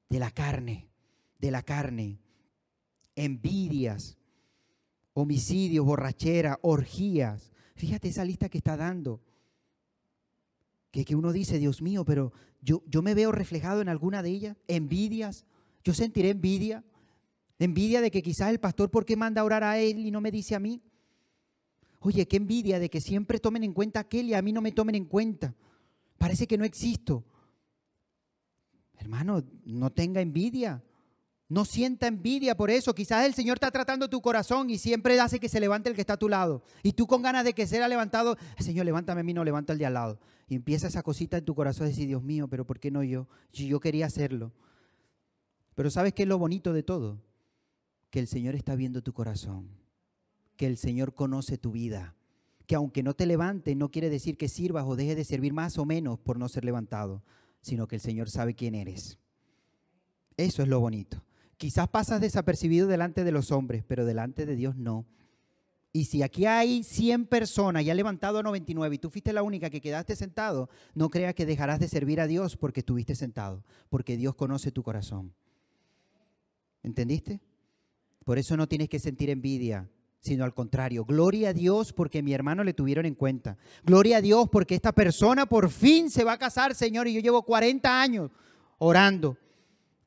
[0.09, 0.89] De la carne,
[1.39, 2.19] de la carne.
[3.15, 4.17] Envidias,
[5.13, 7.53] homicidios, borrachera, orgías.
[7.75, 9.21] Fíjate esa lista que está dando
[10.91, 14.57] que, uno dice, Dios mío, pero yo, yo me veo reflejado en alguna de ellas,
[14.67, 15.45] envidias,
[15.83, 16.83] yo sentiré envidia,
[17.59, 20.19] envidia de que quizás el pastor, ¿por qué manda a orar a él y no
[20.19, 20.81] me dice a mí?
[22.01, 24.61] Oye, qué envidia de que siempre tomen en cuenta a aquel y a mí no
[24.61, 25.55] me tomen en cuenta.
[26.17, 27.23] Parece que no existo.
[28.97, 30.83] Hermano, no tenga envidia.
[31.51, 32.95] No sienta envidia por eso.
[32.95, 36.01] Quizás el Señor está tratando tu corazón y siempre hace que se levante el que
[36.01, 36.63] está a tu lado.
[36.81, 39.79] Y tú con ganas de que sea levantado, Señor, levántame a mí, no levanta el
[39.79, 40.17] de al lado.
[40.47, 43.03] Y empieza esa cosita en tu corazón a decir, Dios mío, pero ¿por qué no
[43.03, 43.27] yo?
[43.51, 44.53] Si yo quería hacerlo.
[45.75, 47.21] Pero ¿sabes qué es lo bonito de todo?
[48.11, 49.71] Que el Señor está viendo tu corazón.
[50.55, 52.15] Que el Señor conoce tu vida.
[52.65, 55.77] Que aunque no te levante, no quiere decir que sirvas o dejes de servir más
[55.77, 57.25] o menos por no ser levantado,
[57.59, 59.19] sino que el Señor sabe quién eres.
[60.37, 61.21] Eso es lo bonito.
[61.61, 65.05] Quizás pasas desapercibido delante de los hombres, pero delante de Dios no.
[65.93, 69.43] Y si aquí hay 100 personas y ha levantado a 99 y tú fuiste la
[69.43, 73.63] única que quedaste sentado, no creas que dejarás de servir a Dios porque estuviste sentado,
[73.89, 75.35] porque Dios conoce tu corazón.
[76.81, 77.41] ¿Entendiste?
[78.25, 79.87] Por eso no tienes que sentir envidia,
[80.19, 81.05] sino al contrario.
[81.05, 83.59] Gloria a Dios porque mi hermano le tuvieron en cuenta.
[83.83, 87.21] Gloria a Dios porque esta persona por fin se va a casar, Señor, y yo
[87.21, 88.31] llevo 40 años
[88.79, 89.37] orando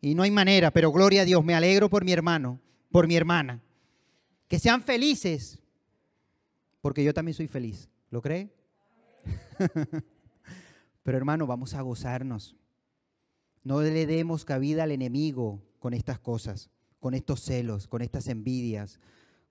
[0.04, 3.16] y no hay manera, pero gloria a Dios, me alegro por mi hermano, por mi
[3.16, 3.62] hermana.
[4.48, 5.62] Que sean felices,
[6.82, 7.88] porque yo también soy feliz.
[8.10, 8.52] ¿Lo cree?
[11.02, 12.54] pero hermano, vamos a gozarnos.
[13.62, 16.68] No le demos cabida al enemigo con estas cosas,
[17.00, 19.00] con estos celos, con estas envidias,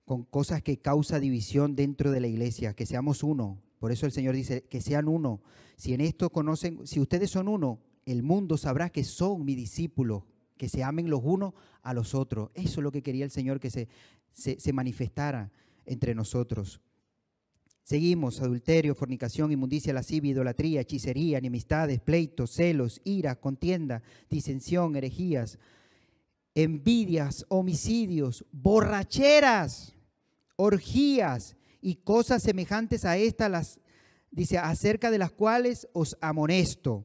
[0.04, 3.60] con cosas que causa división dentro de la iglesia, que seamos uno.
[3.80, 5.42] Por eso el Señor dice que sean uno.
[5.74, 10.28] Si en esto conocen, si ustedes son uno, el mundo sabrá que son mi discípulo
[10.56, 12.50] que se amen los unos a los otros.
[12.54, 13.88] Eso es lo que quería el Señor, que se,
[14.32, 15.50] se, manifestara
[15.84, 16.80] entre nosotros.
[17.82, 25.58] Seguimos, adulterio, fornicación, inmundicia, lascivia, idolatría, hechicería, enemistades, pleitos, celos, ira, contienda, disensión, herejías,
[26.54, 29.94] envidias, homicidios, borracheras,
[30.56, 33.80] orgías y cosas semejantes a estas, las,
[34.30, 37.04] dice, acerca de las cuales os amonesto,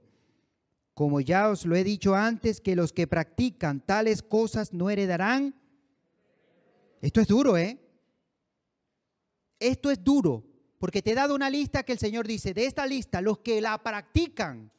[0.99, 5.55] como ya os lo he dicho antes, que los que practican tales cosas no heredarán.
[6.99, 7.79] Esto es duro, ¿eh?
[9.62, 10.43] Esto es duro,
[10.77, 13.62] porque te he dado una lista que el Señor dice, de esta lista, los que
[13.62, 14.73] la practican,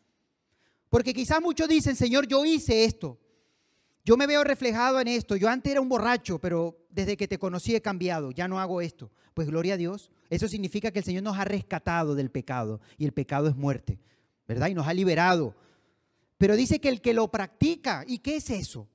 [0.91, 3.19] porque quizás muchos dicen, Señor, yo hice esto,
[4.05, 7.39] yo me veo reflejado en esto, yo antes era un borracho, pero desde que te
[7.39, 9.11] conocí he cambiado, ya no hago esto.
[9.33, 13.07] Pues gloria a Dios, eso significa que el Señor nos ha rescatado del pecado y
[13.07, 13.99] el pecado es muerte,
[14.47, 14.69] ¿verdad?
[14.69, 15.55] Y nos ha liberado.
[16.41, 18.89] Pero dice que el que lo practica, ¿y qué es eso?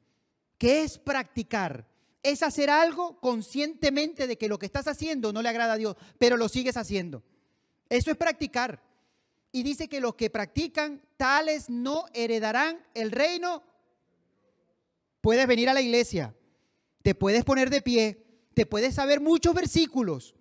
[0.57, 1.87] ¿Qué es practicar?
[2.23, 5.95] Es hacer algo conscientemente de que lo que estás haciendo no le agrada a Dios,
[6.17, 7.21] pero lo sigues haciendo.
[7.87, 8.81] Eso es practicar.
[9.51, 13.61] Y dice que los que practican, tales no heredarán el reino.
[15.21, 16.35] Puedes venir a la iglesia,
[17.03, 20.33] te puedes poner de pie, te puedes saber muchos versículos,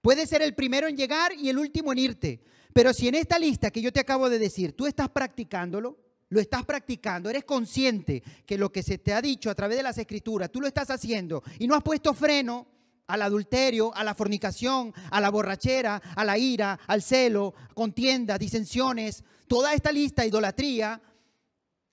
[0.00, 2.40] puedes ser el primero en llegar y el último en irte.
[2.72, 6.40] Pero si en esta lista que yo te acabo de decir, tú estás practicándolo, lo
[6.40, 9.98] estás practicando, eres consciente que lo que se te ha dicho a través de las
[9.98, 12.66] escrituras, tú lo estás haciendo y no has puesto freno
[13.06, 19.24] al adulterio, a la fornicación, a la borrachera, a la ira, al celo, contiendas, disensiones,
[19.46, 21.00] toda esta lista, idolatría,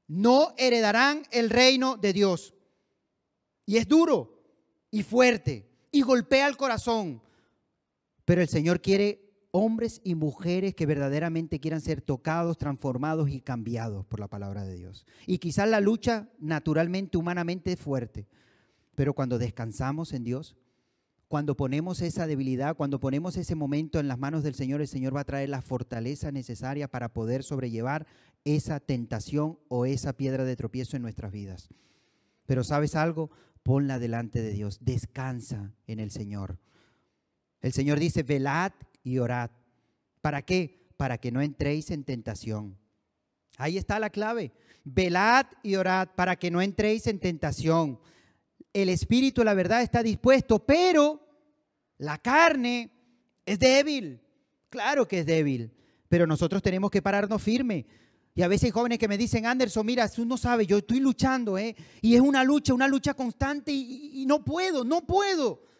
[0.07, 2.53] no heredarán el reino de Dios.
[3.65, 4.41] Y es duro
[4.89, 7.21] y fuerte y golpea el corazón.
[8.25, 14.05] Pero el Señor quiere hombres y mujeres que verdaderamente quieran ser tocados, transformados y cambiados
[14.05, 15.05] por la palabra de Dios.
[15.27, 18.27] Y quizás la lucha naturalmente, humanamente es fuerte,
[18.95, 20.55] pero cuando descansamos en Dios,
[21.27, 25.15] cuando ponemos esa debilidad, cuando ponemos ese momento en las manos del Señor, el Señor
[25.15, 28.05] va a traer la fortaleza necesaria para poder sobrellevar
[28.43, 31.69] esa tentación o esa piedra de tropiezo en nuestras vidas.
[32.45, 33.31] Pero sabes algo,
[33.63, 36.59] ponla delante de Dios, descansa en el Señor.
[37.61, 39.51] El Señor dice, velad y orad.
[40.21, 40.87] ¿Para qué?
[40.97, 42.77] Para que no entréis en tentación.
[43.57, 44.51] Ahí está la clave.
[44.83, 47.99] Velad y orad para que no entréis en tentación.
[48.73, 51.19] El espíritu, la verdad, está dispuesto, pero
[51.97, 52.91] la carne
[53.45, 54.21] es débil.
[54.69, 55.71] Claro que es débil,
[56.07, 57.85] pero nosotros tenemos que pararnos firme.
[58.33, 61.01] Y a veces hay jóvenes que me dicen, Anderson, mira, tú no sabes, yo estoy
[61.01, 61.75] luchando, ¿eh?
[62.01, 65.70] Y es una lucha, una lucha constante y, y no puedo, no puedo.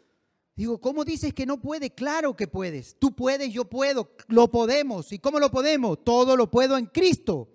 [0.62, 1.90] Digo, ¿cómo dices que no puede?
[1.90, 2.96] Claro que puedes.
[3.00, 5.12] Tú puedes, yo puedo, lo podemos.
[5.12, 6.04] ¿Y cómo lo podemos?
[6.04, 7.50] Todo lo puedo en Cristo.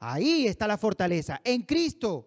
[0.00, 2.26] Ahí está la fortaleza, en Cristo.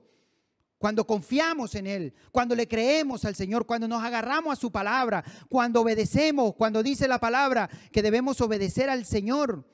[0.77, 5.25] Cuando confiamos en Él, cuando le creemos al Señor, cuando nos agarramos a su palabra,
[5.49, 9.67] cuando obedecemos, cuando dice la palabra que debemos obedecer al Señor.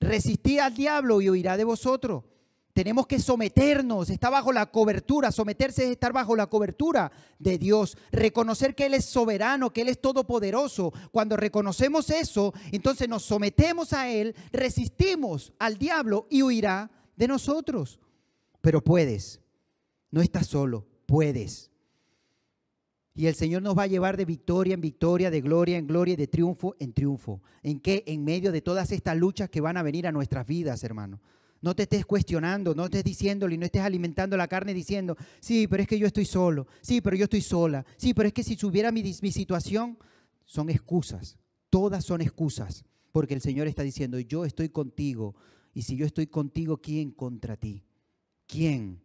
[0.00, 2.24] Resistí al diablo y huirá de vosotros.
[2.76, 7.96] Tenemos que someternos, está bajo la cobertura, someterse es estar bajo la cobertura de Dios,
[8.12, 10.92] reconocer que Él es soberano, que Él es todopoderoso.
[11.10, 17.98] Cuando reconocemos eso, entonces nos sometemos a Él, resistimos al diablo y huirá de nosotros.
[18.60, 19.40] Pero puedes,
[20.10, 21.70] no estás solo, puedes.
[23.14, 26.12] Y el Señor nos va a llevar de victoria en victoria, de gloria en gloria
[26.12, 27.40] y de triunfo en triunfo.
[27.62, 28.04] ¿En qué?
[28.06, 31.22] En medio de todas estas luchas que van a venir a nuestras vidas, hermano.
[31.62, 35.66] No te estés cuestionando, no estés diciéndole y no estés alimentando la carne diciendo, sí,
[35.66, 38.44] pero es que yo estoy solo, sí, pero yo estoy sola, sí, pero es que
[38.44, 39.98] si supiera mi, mi situación,
[40.44, 41.38] son excusas,
[41.70, 45.34] todas son excusas, porque el Señor está diciendo, yo estoy contigo,
[45.74, 47.84] y si yo estoy contigo, ¿quién contra ti?
[48.46, 49.02] ¿Quién?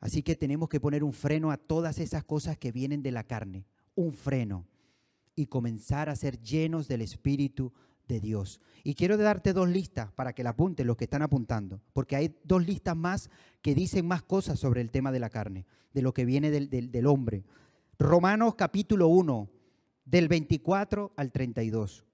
[0.00, 3.24] Así que tenemos que poner un freno a todas esas cosas que vienen de la
[3.24, 4.66] carne, un freno,
[5.34, 7.72] y comenzar a ser llenos del Espíritu
[8.84, 12.36] Y quiero darte dos listas para que la apunten los que están apuntando, porque hay
[12.44, 13.30] dos listas más
[13.62, 16.68] que dicen más cosas sobre el tema de la carne, de lo que viene del,
[16.68, 17.44] del, hombre.
[17.98, 19.48] Romanos capítulo 1,
[20.04, 22.04] del 24 al 32.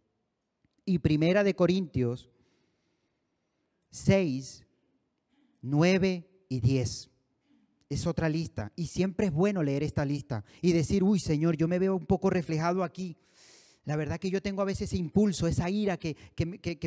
[0.85, 2.31] Y Primera de Corintios
[3.91, 4.67] 6,
[5.63, 7.11] 9 y 10.
[7.91, 8.73] Es otra lista.
[8.77, 12.07] Y siempre es bueno leer esta lista y decir, uy Señor, yo me veo un
[12.07, 13.17] poco reflejado aquí.
[13.89, 16.15] La verdad que yo tengo a veces ese impulso, esa ira que,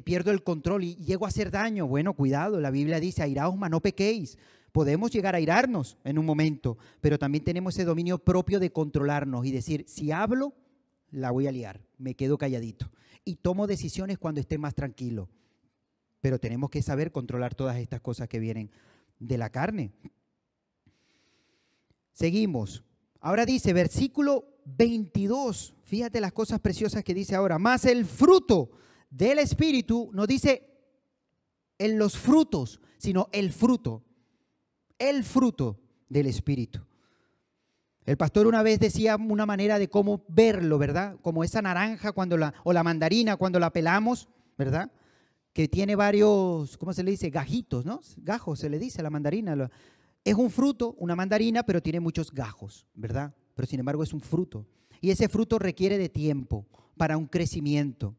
[0.05, 1.87] pierdo el control y, llego a hacer daño.
[1.87, 4.37] Bueno, cuidado, la Biblia dice, airaos, no pequéis.
[4.71, 9.47] Podemos llegar a airarnos en un momento, pero también tenemos ese dominio propio de controlarnos
[9.47, 10.53] y decir, si hablo,
[11.09, 12.91] la voy a liar, me quedo calladito.
[13.25, 15.27] Y tomo decisiones cuando esté más tranquilo.
[16.19, 18.69] Pero tenemos que saber controlar todas estas cosas que vienen
[19.17, 19.91] de la carne.
[22.11, 22.83] Seguimos.
[23.21, 25.75] Ahora dice, versículo 22.
[25.83, 27.59] Fíjate las cosas preciosas que dice ahora.
[27.59, 28.71] Más el fruto
[29.09, 30.67] del Espíritu no dice
[31.77, 34.03] en los frutos, sino el fruto.
[34.97, 36.79] El fruto del Espíritu.
[38.05, 41.17] El pastor una vez decía una manera de cómo verlo, ¿verdad?
[41.21, 44.91] Como esa naranja cuando la, o la mandarina cuando la pelamos, ¿verdad?
[45.53, 47.29] Que tiene varios, ¿cómo se le dice?
[47.29, 48.01] Gajitos, ¿no?
[48.17, 49.69] Gajos se le dice a la mandarina.
[50.23, 53.33] Es un fruto, una mandarina, pero tiene muchos gajos, ¿verdad?
[53.55, 54.65] Pero sin embargo es un fruto.
[54.99, 56.65] Y ese fruto requiere de tiempo
[56.97, 58.15] para un crecimiento,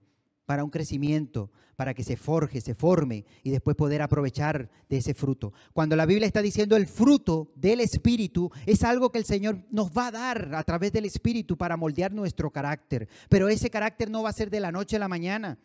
[0.46, 5.14] para un crecimiento, para que se forje, se forme y después poder aprovechar de ese
[5.14, 5.52] fruto.
[5.72, 9.90] Cuando la Biblia está diciendo el fruto del Espíritu, es algo que el Señor nos
[9.90, 13.08] va a dar a través del Espíritu para moldear nuestro carácter.
[13.28, 15.58] Pero ese carácter no va a ser de la noche a la mañana.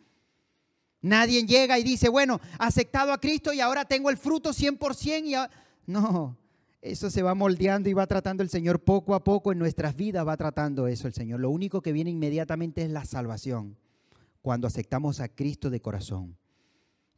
[1.00, 5.90] Nadie llega y dice, bueno, aceptado a Cristo y ahora tengo el fruto 100% y
[5.90, 6.36] no,
[6.80, 10.26] eso se va moldeando y va tratando el Señor poco a poco en nuestras vidas,
[10.26, 11.40] va tratando eso el Señor.
[11.40, 13.76] Lo único que viene inmediatamente es la salvación,
[14.42, 16.36] cuando aceptamos a Cristo de corazón.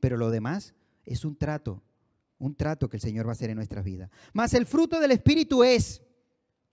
[0.00, 1.82] Pero lo demás es un trato,
[2.38, 4.10] un trato que el Señor va a hacer en nuestras vidas.
[4.32, 6.02] Más el fruto del Espíritu es,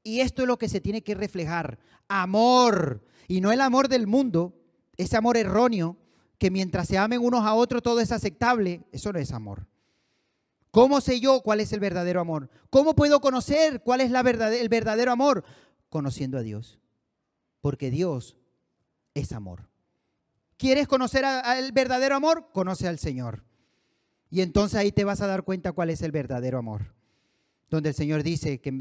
[0.02, 4.08] y esto es lo que se tiene que reflejar, amor, y no el amor del
[4.08, 4.54] mundo,
[4.96, 5.98] ese amor erróneo,
[6.38, 9.68] que mientras se amen unos a otros todo es aceptable, eso no es amor.
[10.78, 12.52] ¿Cómo sé yo cuál es el verdadero amor?
[12.70, 15.44] ¿Cómo puedo conocer cuál es la el verdadero amor?
[15.90, 16.78] Conociendo a Dios.
[17.62, 18.38] Porque Dios
[19.16, 19.72] es amor.
[20.56, 21.26] ¿Quieres conocer
[21.58, 22.50] el verdadero amor?
[22.54, 23.44] Conoce al Señor.
[24.30, 26.97] Y entonces ahí te vas a dar cuenta cuál es el verdadero amor
[27.70, 28.72] donde el Señor dice que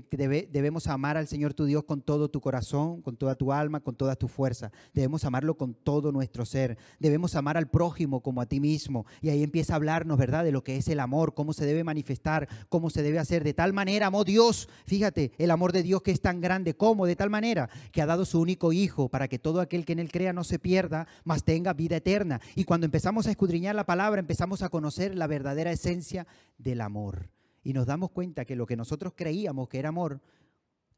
[0.51, 3.97] debemos amar al Señor tu Dios con todo tu corazón, con toda tu alma, con
[3.97, 4.71] toda tu fuerza.
[4.95, 6.79] Debemos amarlo con todo nuestro ser.
[7.01, 9.07] Debemos amar al prójimo como a ti mismo.
[9.21, 11.83] Y ahí empieza a hablarnos, ¿verdad?, de lo que es el amor, cómo se debe
[11.83, 13.43] manifestar, cómo se debe hacer.
[13.43, 17.07] De tal manera amó Dios, fíjate, el amor de Dios que es tan grande, como
[17.07, 20.01] de tal manera que ha dado su único Hijo para que todo aquel que en
[20.01, 22.41] él crea no se pierda, mas tenga vida eterna.
[22.55, 26.27] Y cuando empezamos a escudriñar la palabra, empezamos a conocer la verdadera esencia
[26.59, 27.36] del amor
[27.67, 30.21] y nos damos cuenta que lo que nosotros creíamos que era amor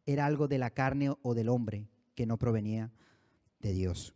[0.05, 2.93] era algo de la carne o del hombre que no provenía
[3.59, 4.15] de Dios.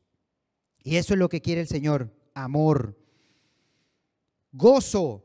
[0.82, 2.98] Y eso es lo que quiere el Señor, amor,
[4.52, 5.24] gozo,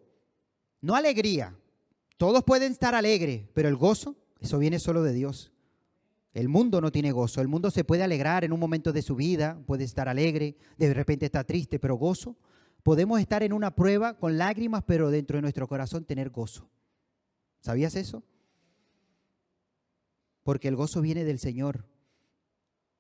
[0.80, 1.54] no alegría.
[2.16, 5.52] Todos pueden estar alegres, pero el gozo, eso viene solo de Dios.
[6.32, 7.42] El mundo no tiene gozo.
[7.42, 10.94] El mundo se puede alegrar en un momento de su vida, puede estar alegre, de
[10.94, 12.38] repente está triste, pero gozo.
[12.84, 16.70] Podemos estar en una prueba con lágrimas, pero dentro de nuestro corazón tener gozo.
[17.62, 18.24] ¿Sabías eso?
[20.44, 21.86] Porque el gozo viene del Señor.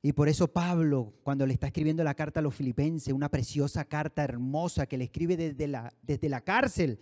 [0.01, 3.85] Y por eso Pablo, cuando le está escribiendo la carta a los filipenses, una preciosa
[3.85, 6.99] carta hermosa que le escribe desde la, desde la cárcel,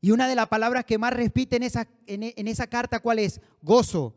[0.00, 3.40] y una de las palabras que más repite en esa, en esa carta, ¿cuál es?
[3.62, 4.14] Gozo.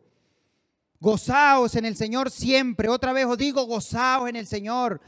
[1.00, 2.90] Gozaos en el Señor siempre.
[2.90, 5.02] Otra vez os digo, gozaos en el Señor.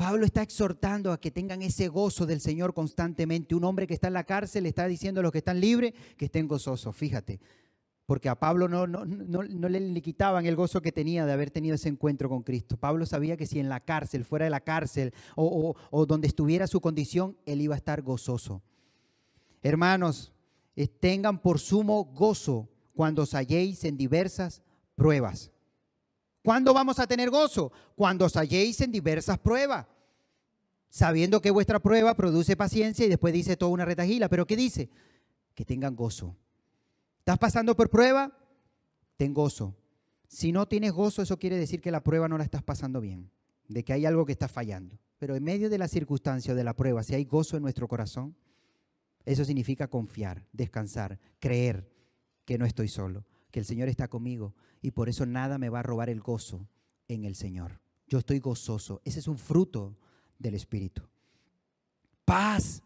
[0.00, 3.54] Pablo está exhortando a que tengan ese gozo del Señor constantemente.
[3.54, 6.24] Un hombre que está en la cárcel está diciendo a los que están libres que
[6.24, 7.38] estén gozosos, fíjate.
[8.06, 11.74] Porque a Pablo no, no, no, le quitaban el gozo que tenía de haber tenido
[11.74, 12.78] ese encuentro con Cristo.
[12.78, 16.66] Pablo sabía que si en la cárcel, fuera de la cárcel o, o donde estuviera
[16.66, 18.62] su condición, él iba a estar gozoso.
[19.62, 20.32] Hermanos,
[20.76, 24.62] eh, tengan por sumo gozo cuando os halléis en diversas
[24.94, 25.52] pruebas
[26.42, 27.72] ¿Cuándo vamos a tener gozo?
[27.94, 29.86] Cuando os halléis en diversas pruebas,
[30.88, 34.28] sabiendo que vuestra prueba produce paciencia y después dice toda una retajila.
[34.28, 34.90] ¿Pero qué dice?
[35.54, 36.36] Que tengan gozo.
[37.18, 38.32] ¿Estás pasando por prueba?
[39.16, 39.76] Ten gozo.
[40.26, 43.30] Si no tienes gozo, eso quiere decir que la prueba no la estás pasando bien,
[43.68, 44.98] de que hay algo que está fallando.
[45.18, 48.36] Pero en medio de la circunstancia de la prueba, si hay gozo en nuestro corazón,
[49.24, 51.90] eso significa confiar, descansar, creer
[52.44, 55.80] que no estoy solo, que el Señor está conmigo, y por eso nada me va
[55.80, 56.66] a robar el gozo
[57.08, 57.80] en el Señor.
[58.06, 59.00] Yo estoy gozoso.
[59.04, 59.96] Ese es un fruto
[60.38, 61.02] del Espíritu.
[62.24, 62.82] Paz.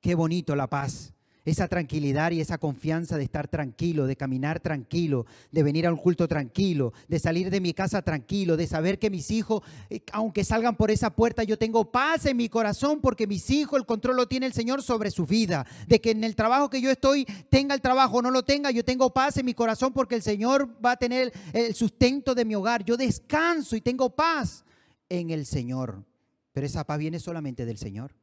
[0.00, 5.26] Qué bonito la paz esa tranquilidad y esa confianza de estar tranquilo, de caminar tranquilo,
[5.52, 9.10] de venir a un culto tranquilo, de salir de mi casa tranquilo, de saber que
[9.10, 13.26] mis hijos, eh, aunque salgan por esa puerta, yo tengo paz en mi corazón porque
[13.26, 16.34] mis hijos, el control lo tiene el Señor sobre su vida, de que en el
[16.34, 19.46] trabajo que yo estoy, tenga el trabajo o no lo tenga, yo tengo paz en
[19.46, 22.84] mi corazón porque el Señor va a tener el sustento de mi hogar.
[22.84, 24.64] Yo descanso y tengo paz
[25.08, 26.04] en el Señor.
[26.52, 28.14] Pero esa paz viene solamente del Señor.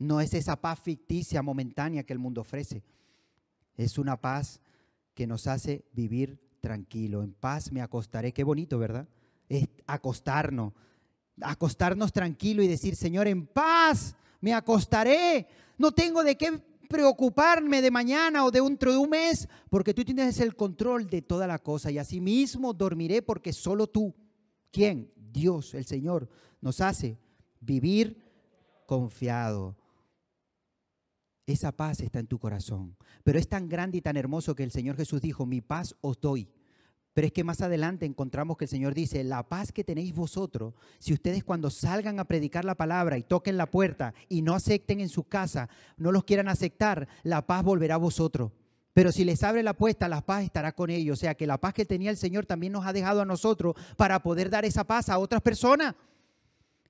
[0.00, 2.82] No es esa paz ficticia, momentánea que el mundo ofrece.
[3.76, 4.60] Es una paz
[5.14, 7.22] que nos hace vivir tranquilo.
[7.22, 8.32] En paz me acostaré.
[8.32, 9.06] Qué bonito, ¿verdad?
[9.46, 10.72] Es acostarnos.
[11.42, 15.46] Acostarnos tranquilo y decir, Señor, en paz me acostaré.
[15.76, 20.02] No tengo de qué preocuparme de mañana o de dentro de un mes, porque tú
[20.02, 21.90] tienes el control de toda la cosa.
[21.90, 24.14] Y así mismo dormiré porque solo tú,
[24.70, 25.12] ¿quién?
[25.14, 26.26] Dios, el Señor,
[26.62, 27.18] nos hace
[27.60, 28.16] vivir
[28.86, 29.76] confiado.
[31.50, 32.96] Esa paz está en tu corazón.
[33.24, 36.20] Pero es tan grande y tan hermoso que el Señor Jesús dijo, mi paz os
[36.20, 36.48] doy.
[37.12, 40.74] Pero es que más adelante encontramos que el Señor dice, la paz que tenéis vosotros,
[41.00, 45.00] si ustedes cuando salgan a predicar la palabra y toquen la puerta y no acepten
[45.00, 48.52] en su casa, no los quieran aceptar, la paz volverá a vosotros.
[48.92, 51.18] Pero si les abre la puerta, la paz estará con ellos.
[51.18, 53.74] O sea que la paz que tenía el Señor también nos ha dejado a nosotros
[53.96, 55.96] para poder dar esa paz a otras personas.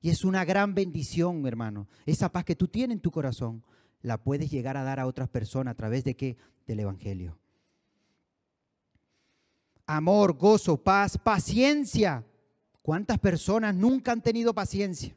[0.03, 1.89] Y es una gran bendición, hermano.
[2.05, 3.63] Esa paz que tú tienes en tu corazón,
[4.03, 6.37] la puedes llegar a dar a otras personas a través de qué?
[6.67, 7.39] Del Evangelio.
[9.87, 12.25] Amor, gozo, paz, paciencia.
[12.83, 15.17] ¿Cuántas personas nunca han tenido paciencia?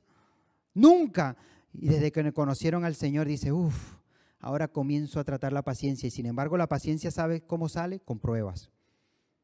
[0.73, 1.37] Nunca.
[1.73, 3.95] Y desde que me conocieron al Señor dice, uff,
[4.39, 6.07] ahora comienzo a tratar la paciencia.
[6.07, 7.99] Y sin embargo, la paciencia, ¿sabe cómo sale?
[7.99, 8.71] Con pruebas.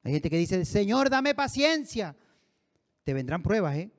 [0.04, 2.16] Hay gente que dice, Señor, dame paciencia.
[3.04, 3.92] Te vendrán pruebas, ¿eh?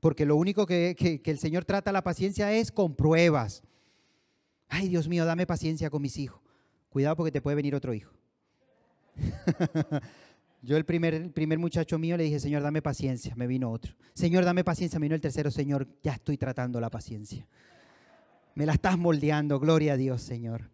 [0.00, 3.62] Porque lo único que, que el Señor trata la paciencia es con pruebas.
[4.68, 6.40] Ay, Dios mío, dame paciencia con mis hijos.
[6.88, 8.12] Cuidado porque te puede venir otro hijo.
[10.62, 13.34] Yo el primer, primer muchacho mío le dije, Señor, dame paciencia.
[13.36, 13.94] Me vino otro.
[14.14, 14.98] Señor, dame paciencia.
[14.98, 17.46] Me vino el tercero, Señor, ya estoy tratando la paciencia.
[18.54, 20.70] Me la estás moldeando, gloria a Dios, Señor.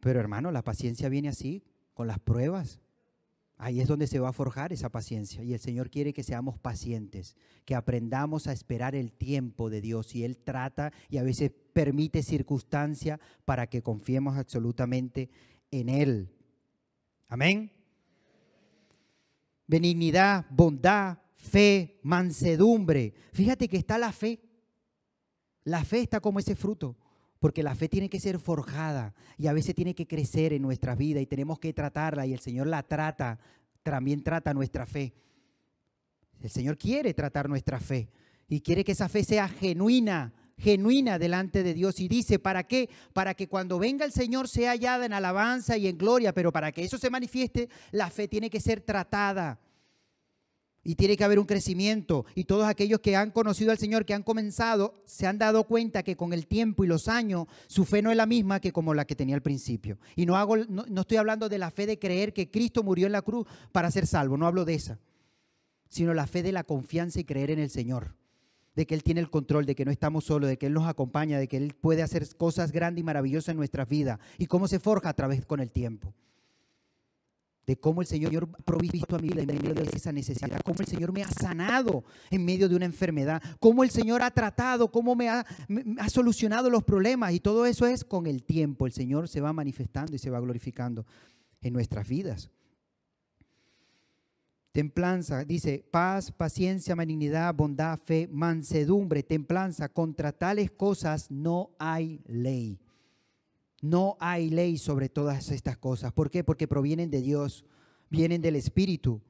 [0.00, 1.64] Pero hermano, la paciencia viene así,
[1.94, 2.80] con las pruebas.
[3.60, 5.42] Ahí es donde se va a forjar esa paciencia.
[5.42, 7.34] Y el Señor quiere que seamos pacientes,
[7.64, 10.14] que aprendamos a esperar el tiempo de Dios.
[10.14, 15.28] Y Él trata y a veces permite circunstancia para que confiemos absolutamente
[15.72, 16.30] en Él.
[17.26, 17.72] Amén.
[19.66, 23.12] Benignidad, bondad, fe, mansedumbre.
[23.32, 24.40] Fíjate que está la fe.
[25.64, 26.96] La fe está como ese fruto,
[27.38, 30.94] porque la fe tiene que ser forjada y a veces tiene que crecer en nuestra
[30.94, 33.38] vida y tenemos que tratarla y el Señor la trata,
[33.82, 35.14] también trata nuestra fe.
[36.40, 38.08] El Señor quiere tratar nuestra fe
[38.48, 42.00] y quiere que esa fe sea genuina, genuina delante de Dios.
[42.00, 42.88] Y dice, ¿para qué?
[43.12, 46.72] Para que cuando venga el Señor sea hallada en alabanza y en gloria, pero para
[46.72, 49.60] que eso se manifieste, la fe tiene que ser tratada.
[50.84, 52.24] Y tiene que haber un crecimiento.
[52.34, 56.02] Y todos aquellos que han conocido al Señor, que han comenzado, se han dado cuenta
[56.02, 58.94] que con el tiempo y los años su fe no es la misma que como
[58.94, 59.98] la que tenía al principio.
[60.16, 63.06] Y no, hago, no, no estoy hablando de la fe de creer que Cristo murió
[63.06, 64.98] en la cruz para ser salvo, no hablo de esa,
[65.88, 68.14] sino la fe de la confianza y creer en el Señor
[68.78, 70.86] de que Él tiene el control, de que no estamos solos, de que Él nos
[70.86, 74.20] acompaña, de que Él puede hacer cosas grandes y maravillosas en nuestras vidas.
[74.38, 76.14] Y cómo se forja a través con el tiempo
[77.68, 80.80] de cómo el Señor ha provisto a mi vida en medio de esa necesidad, cómo
[80.80, 84.90] el Señor me ha sanado en medio de una enfermedad, cómo el Señor ha tratado,
[84.90, 88.86] cómo me ha, me ha, solucionado los problemas y todo eso es con el tiempo.
[88.86, 91.04] El Señor se va manifestando y se va glorificando
[91.60, 92.50] en nuestras vidas.
[94.72, 99.90] Templanza, dice, paz, paciencia, benignidad, bondad, fe, mansedumbre, templanza.
[99.90, 102.80] Contra tales cosas no hay ley.
[103.80, 106.12] No hay ley sobre todas estas cosas.
[106.12, 106.42] ¿Por qué?
[106.42, 107.64] Porque provienen de Dios,
[108.10, 109.20] vienen del Espíritu.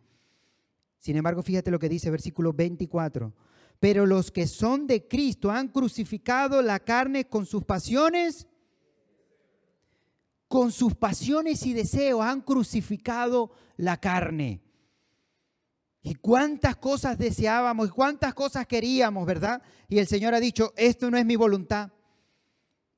[0.99, 3.32] Sin embargo, fíjate lo que dice versículo 24.
[3.80, 8.49] Pero los que son de Cristo han crucificado la carne con sus pasiones,
[10.49, 14.62] con sus pasiones y deseos, han crucificado la carne.
[16.03, 19.62] Y cuántas cosas deseábamos y cuántas cosas queríamos, ¿verdad?
[19.88, 21.92] Y el Señor ha dicho, esto no es mi voluntad.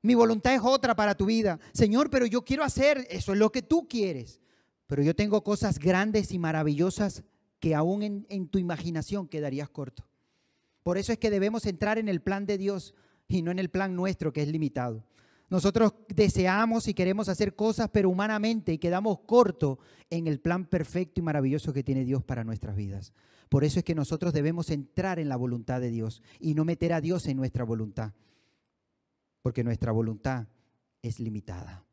[0.01, 1.59] Mi voluntad es otra para tu vida.
[1.73, 4.39] Señor, pero yo quiero hacer, eso es lo que tú quieres.
[4.87, 7.23] Pero yo tengo cosas grandes y maravillosas
[7.59, 10.07] que aún en, tu imaginación quedarías corto.
[10.83, 12.95] Por eso es que debemos entrar en el plan de Dios
[13.27, 15.05] y no en el plan nuestro que es limitado.
[15.49, 19.77] Nosotros deseamos y queremos hacer cosas, pero humanamente y quedamos cortos
[20.09, 23.13] en el plan perfecto y maravilloso que tiene Dios para nuestras vidas.
[23.47, 26.93] Por eso es que nosotros debemos entrar en la voluntad de Dios y no meter
[26.93, 28.13] a Dios en nuestra voluntad,
[29.41, 30.47] porque nuestra voluntad
[31.01, 31.83] es limitada.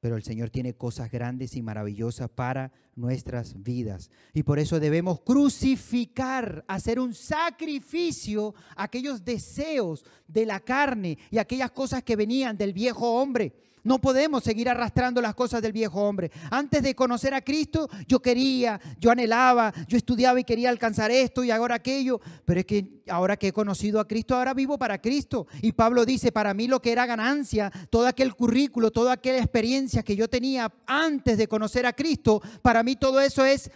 [0.00, 4.10] Pero el Señor tiene cosas grandes y maravillosas para nuestras vidas.
[4.34, 11.70] Y por eso debemos crucificar, hacer un sacrificio aquellos deseos de la carne y aquellas
[11.70, 13.54] cosas que venían del viejo hombre.
[13.86, 16.32] No podemos seguir arrastrando las cosas del viejo hombre.
[16.50, 21.44] Antes de conocer a Cristo, yo quería, yo anhelaba, yo estudiaba y quería alcanzar esto
[21.44, 22.20] y ahora aquello.
[22.44, 25.46] Pero es que ahora que he conocido a Cristo, ahora vivo para Cristo.
[25.62, 30.02] Y Pablo dice, para mí lo que era ganancia, todo aquel currículo, toda aquella experiencia
[30.02, 33.70] que yo tenía antes de conocer a Cristo, para mí todo eso es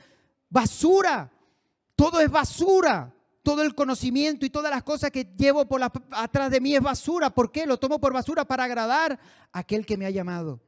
[0.48, 1.30] basura.
[1.94, 6.50] Todo es basura todo el conocimiento y todas las cosas que llevo por la, atrás
[6.50, 7.30] de mí es basura.
[7.30, 7.66] ¿Por qué?
[7.66, 9.18] Lo tomo por basura para agradar
[9.52, 10.60] a aquel que me ha llamado.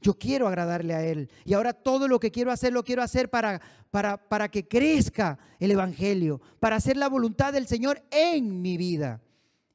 [0.00, 1.30] Yo quiero agradarle a Él.
[1.44, 3.60] Y ahora todo lo que quiero hacer, lo quiero hacer para,
[3.90, 9.20] para, para que crezca el Evangelio, para hacer la voluntad del Señor en mi vida.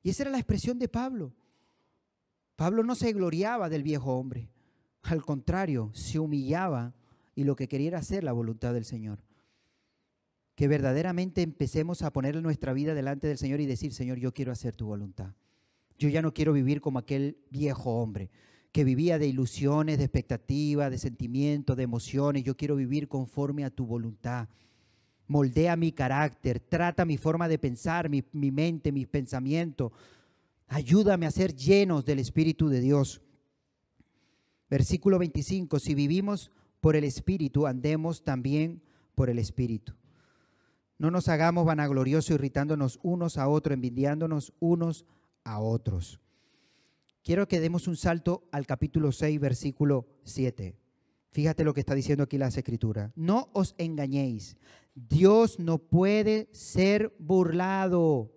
[0.01, 1.33] Y esa era la expresión de Pablo.
[2.55, 4.49] Pablo no se gloriaba del viejo hombre.
[5.03, 6.93] Al contrario, se humillaba
[7.35, 9.19] y lo que quería era hacer la voluntad del Señor.
[10.55, 14.51] Que verdaderamente empecemos a poner nuestra vida delante del Señor y decir, Señor, yo quiero
[14.51, 15.33] hacer tu voluntad.
[15.97, 18.29] Yo ya no quiero vivir como aquel viejo hombre
[18.73, 22.43] que vivía de ilusiones, de expectativas, de sentimientos, de emociones.
[22.43, 24.49] Yo quiero vivir conforme a tu voluntad.
[25.27, 29.91] Moldea mi carácter, trata mi forma de pensar, mi, mente, mis pensamientos.
[30.67, 33.21] Ayúdame a ser llenos del Espíritu de Dios.
[34.71, 36.51] Versículo 25, si vivimos
[36.81, 38.81] por el Espíritu, andemos también
[39.13, 39.93] por el Espíritu.
[41.03, 45.03] No nos hagamos vanagloriosos irritándonos unos a otros, envidiándonos unos
[45.43, 46.21] a otros.
[47.25, 50.77] Quiero que demos un salto al capítulo 6, versículo 7.
[51.29, 53.11] Fíjate lo que está diciendo aquí las escrituras.
[53.17, 54.55] No os engañéis.
[54.95, 58.31] Dios no puede ser burlado.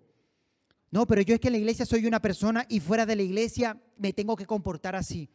[0.91, 3.23] No, pero yo es que en la iglesia soy una persona y fuera de la
[3.23, 5.29] iglesia me tengo que comportar así.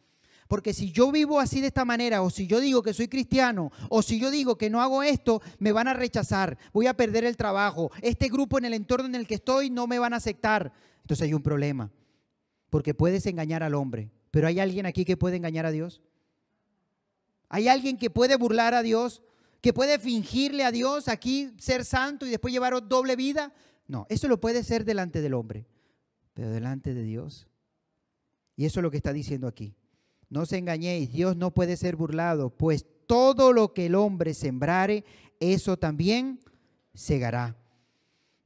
[0.53, 3.71] Porque si yo vivo así de esta manera, o si yo digo que soy cristiano,
[3.89, 7.23] o si yo digo que no hago esto, me van a rechazar, voy a perder
[7.23, 10.17] el trabajo, este grupo en el entorno en el que estoy no me van a
[10.17, 10.71] aceptar.
[11.01, 11.89] Entonces hay un problema,
[12.69, 16.03] porque puedes engañar al hombre, pero ¿hay alguien aquí que puede engañar a Dios?
[17.49, 19.23] ¿Hay alguien que puede burlar a Dios?
[19.59, 23.55] ¿Que puede fingirle a Dios aquí ser santo y después llevar doble vida?
[23.87, 25.65] No, eso lo puede ser delante del hombre,
[26.35, 27.47] pero delante de Dios.
[28.55, 29.73] Y eso es lo que está diciendo aquí.
[30.33, 35.05] No os engañéis, Dios no puede ser burlado, pues todo lo que el hombre sembrare,
[35.39, 36.39] eso también
[36.95, 37.55] segará.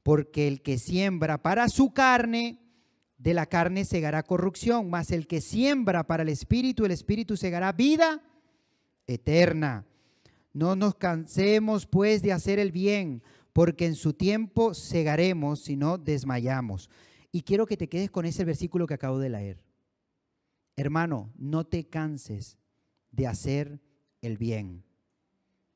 [0.02, 2.58] Porque el que siembra para su carne,
[3.16, 7.72] de la carne segará corrupción, mas el que siembra para el espíritu, el espíritu segará
[7.72, 8.22] vida
[9.06, 9.86] eterna.
[10.52, 13.22] No nos cansemos pues de hacer el bien,
[13.54, 16.90] porque en su tiempo segaremos si no desmayamos.
[17.32, 19.67] Y quiero que te quedes con ese versículo que acabo de leer.
[20.78, 22.56] Hermano, no te canses
[23.10, 23.80] de hacer
[24.22, 24.84] el bien.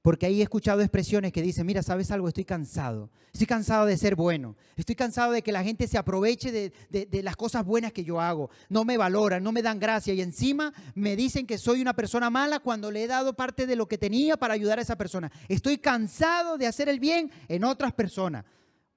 [0.00, 2.28] Porque ahí he escuchado expresiones que dicen, mira, ¿sabes algo?
[2.28, 3.10] Estoy cansado.
[3.32, 4.56] Estoy cansado de ser bueno.
[4.76, 8.50] Estoy cansado de que la gente se aproveche de, las cosas buenas que yo hago.
[8.68, 10.14] No me valoran, no me dan gracia.
[10.14, 13.74] Y encima me dicen que soy una persona mala cuando le he dado parte de
[13.74, 15.32] lo que tenía para ayudar a esa persona.
[15.48, 18.44] Estoy cansado de hacer el bien en otras personas.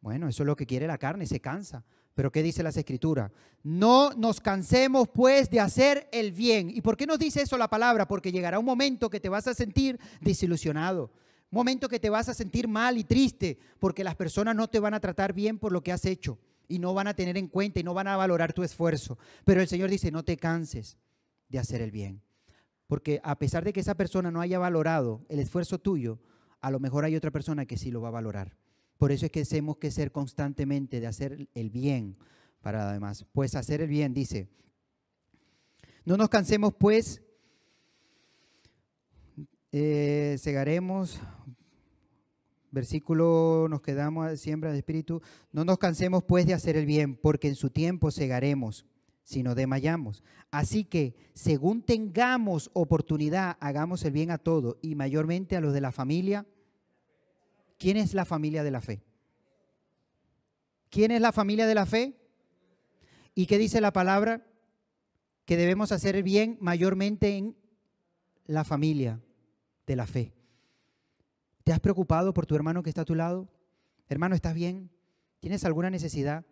[0.02, 1.84] Bueno, eso es lo que quiere la carne, se cansa.
[2.16, 3.32] Pero ¿qué dice las escrituras?
[3.62, 6.70] No nos cansemos pues de hacer el bien.
[6.70, 8.08] ¿Y por qué nos dice eso la palabra?
[8.08, 11.12] Porque llegará un momento que te vas a sentir desilusionado.
[11.52, 14.94] Momento que te vas a sentir mal y triste porque las personas no te van
[14.94, 16.40] a tratar bien por lo que has hecho
[16.70, 19.18] y no van a tener en cuenta y no van a valorar tu esfuerzo.
[19.44, 20.98] Pero el Señor dice, no te canses
[21.50, 22.22] de hacer el bien.
[22.88, 26.20] Porque a pesar de que esa persona no haya valorado el esfuerzo tuyo,
[26.62, 28.56] a lo mejor hay otra persona que sí lo va a valorar.
[28.98, 32.18] Por eso es que tenemos que ser constantemente de hacer el bien
[32.62, 33.26] para además.
[33.32, 34.48] Pues hacer el bien, dice.
[36.06, 37.22] No nos cansemos pues,
[39.72, 41.20] eh, segaremos,
[42.72, 45.22] versículo nos quedamos a siembra de espíritu,
[45.52, 48.86] no nos cansemos pues de hacer el bien, porque en su tiempo segaremos
[49.24, 50.24] si no desmayamos.
[50.52, 55.82] Así que, según tengamos oportunidad, hagamos el bien a todos y mayormente a los de
[55.82, 56.46] la familia
[57.78, 59.04] ¿Quién es la familia de la fe?
[60.90, 62.16] ¿Quién es la familia de la fe?
[63.34, 64.46] ¿Y qué dice la palabra?
[65.46, 67.56] Que debemos hacer bien mayormente en
[68.46, 69.22] la familia
[69.86, 70.34] de la fe.
[71.64, 73.50] ¿Te has preocupado por tu hermano que está a tu lado?
[74.08, 74.90] Hermano, ¿estás bien?
[75.40, 76.46] ¿Tienes alguna necesidad?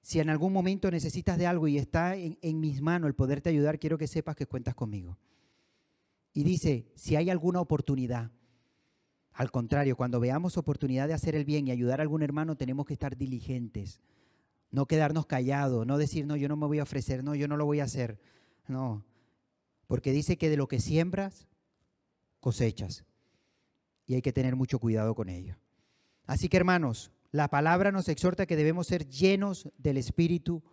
[0.00, 3.50] Si en algún momento necesitas de algo y está en, en, mis manos el poderte
[3.50, 5.18] ayudar, quiero que sepas que cuentas conmigo.
[6.32, 8.30] Y dice, si hay alguna oportunidad,
[9.38, 12.86] al contrario, cuando veamos oportunidad de hacer el bien y ayudar a algún hermano, tenemos
[12.86, 14.00] que estar diligentes.
[14.72, 17.56] No quedarnos callados, no decir, no, yo no me voy a ofrecer, no, yo no
[17.56, 18.18] lo voy a hacer.
[18.66, 19.04] No,
[19.86, 21.46] porque dice que de lo que siembras,
[22.40, 23.04] cosechas.
[24.06, 25.54] Y hay que tener mucho cuidado con ello.
[26.26, 30.64] Así que hermanos, la palabra nos exhorta que debemos ser llenos del Espíritu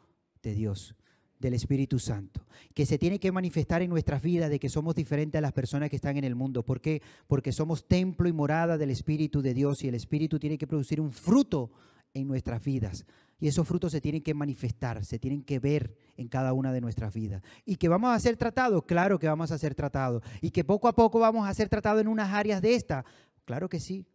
[0.41, 0.95] de Dios
[1.39, 5.38] del Espíritu Santo, que se tiene que manifestar en nuestras vidas de que somos diferentes
[5.38, 6.63] a las personas que están en el mundo.
[6.63, 7.01] ¿Por qué?
[7.27, 11.01] Porque somos templo y morada del Espíritu de Dios y el Espíritu tiene que producir
[11.01, 11.71] un fruto
[12.13, 13.05] en nuestras vidas.
[13.38, 16.79] Y esos frutos se tienen que manifestar, se tienen que ver en cada una de
[16.79, 17.43] nuestras vidas.
[17.65, 18.83] ¿Y que vamos a ser tratados?
[18.86, 20.23] Claro que vamos a ser tratados.
[20.41, 23.03] ¿Y que poco a poco vamos a ser tratados en unas áreas de esta?
[23.43, 24.05] Claro que sí.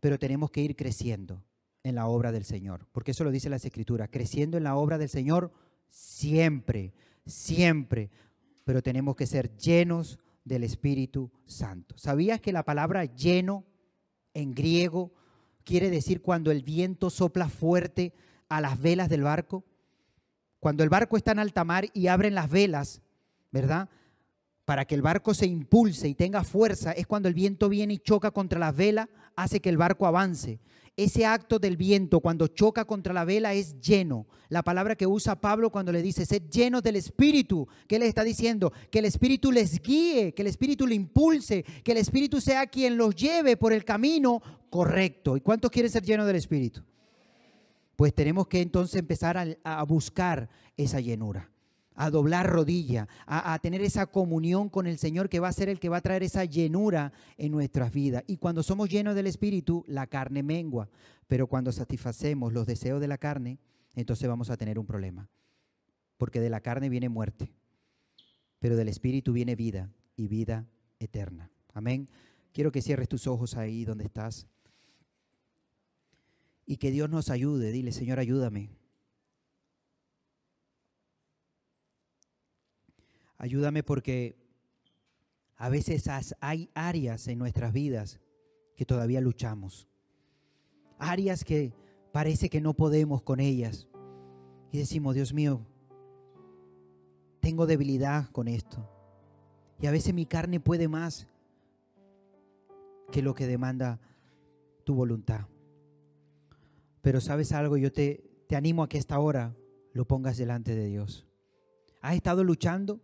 [0.00, 1.42] Pero tenemos que ir creciendo
[1.82, 4.98] en la obra del Señor, porque eso lo dice las Escrituras, creciendo en la obra
[4.98, 5.52] del Señor
[5.88, 6.92] siempre,
[7.26, 8.10] siempre,
[8.64, 11.96] pero tenemos que ser llenos del Espíritu Santo.
[11.98, 13.64] ¿Sabías que la palabra lleno
[14.34, 15.12] en griego
[15.64, 18.12] quiere decir cuando el viento sopla fuerte
[18.48, 19.64] a las velas del barco?
[20.60, 23.02] Cuando el barco está en alta mar y abren las velas,
[23.50, 23.88] ¿verdad?
[24.68, 27.98] para que el barco se impulse y tenga fuerza, es cuando el viento viene y
[27.98, 30.60] choca contra la vela, hace que el barco avance.
[30.98, 34.26] Ese acto del viento cuando choca contra la vela es lleno.
[34.48, 38.24] La palabra que usa Pablo cuando le dice, sed llenos del Espíritu, ¿qué le está
[38.24, 38.72] diciendo?
[38.90, 42.96] Que el Espíritu les guíe, que el Espíritu le impulse, que el Espíritu sea quien
[42.96, 45.36] los lleve por el camino correcto.
[45.36, 46.82] ¿Y cuántos quieren ser llenos del Espíritu?
[47.94, 51.48] Pues tenemos que entonces empezar a buscar esa llenura
[52.00, 55.80] a doblar rodilla, a, tener esa comunión con el Señor que va a ser el
[55.80, 58.22] que va a traer esa llenura en nuestras vidas.
[58.28, 60.88] Y cuando somos llenos del Espíritu, la carne mengua.
[61.26, 63.58] Pero cuando satisfacemos los deseos de la carne,
[63.96, 65.28] entonces vamos a tener un problema.
[66.18, 67.52] Porque de la carne viene muerte,
[68.60, 70.68] pero del Espíritu viene vida y vida
[71.00, 71.50] eterna.
[71.74, 72.08] Amén.
[72.52, 74.46] Quiero que cierres tus ojos ahí donde estás.
[76.64, 77.72] Y que Dios nos ayude.
[77.72, 78.77] Dile, Señor, ayúdame
[83.38, 84.36] Ayúdame porque
[85.56, 86.08] a veces
[86.40, 88.20] hay áreas en nuestras vidas
[88.76, 89.88] que todavía luchamos.
[90.98, 91.72] Áreas que
[92.12, 93.88] parece que no podemos con ellas.
[94.72, 95.64] Y decimos, Dios mío,
[97.40, 98.88] tengo debilidad con esto.
[99.80, 101.28] Y a veces mi carne puede más
[103.12, 104.00] que lo que demanda
[104.84, 105.46] tu voluntad.
[107.02, 109.56] Pero sabes algo, yo te, te animo a que esta hora
[109.92, 111.26] lo pongas delante de Dios.
[112.00, 113.00] ¿Has estado luchando?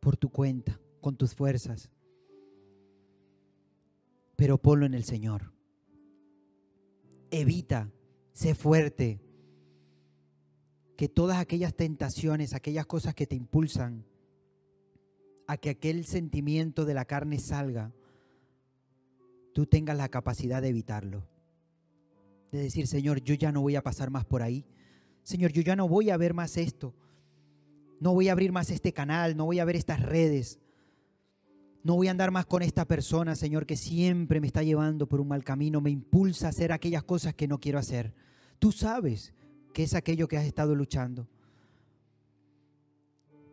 [0.00, 1.90] Por tu cuenta, con tus fuerzas.
[4.36, 5.52] Pero ponlo en el Señor.
[7.30, 7.90] Evita,
[8.32, 9.20] sé fuerte.
[10.96, 14.04] Que todas aquellas tentaciones, aquellas cosas que te impulsan
[15.46, 17.92] a que aquel sentimiento de la carne salga,
[19.52, 21.26] tú tengas la capacidad de evitarlo.
[22.50, 24.64] De decir, Señor, yo ya no voy a pasar más por ahí.
[25.22, 26.94] Señor, yo ya no voy a ver más esto.
[28.00, 30.58] No voy a abrir más este canal, no voy a ver estas redes.
[31.82, 35.20] No voy a andar más con esta persona, Señor, que siempre me está llevando por
[35.20, 38.14] un mal camino, me impulsa a hacer aquellas cosas que no quiero hacer.
[38.58, 39.34] Tú sabes
[39.74, 41.28] que es aquello que has estado luchando.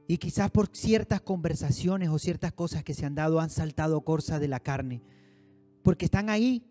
[0.07, 4.39] Y quizás por ciertas conversaciones o ciertas cosas que se han dado han saltado corsa
[4.39, 5.01] de la carne.
[5.83, 6.65] Porque están ahí,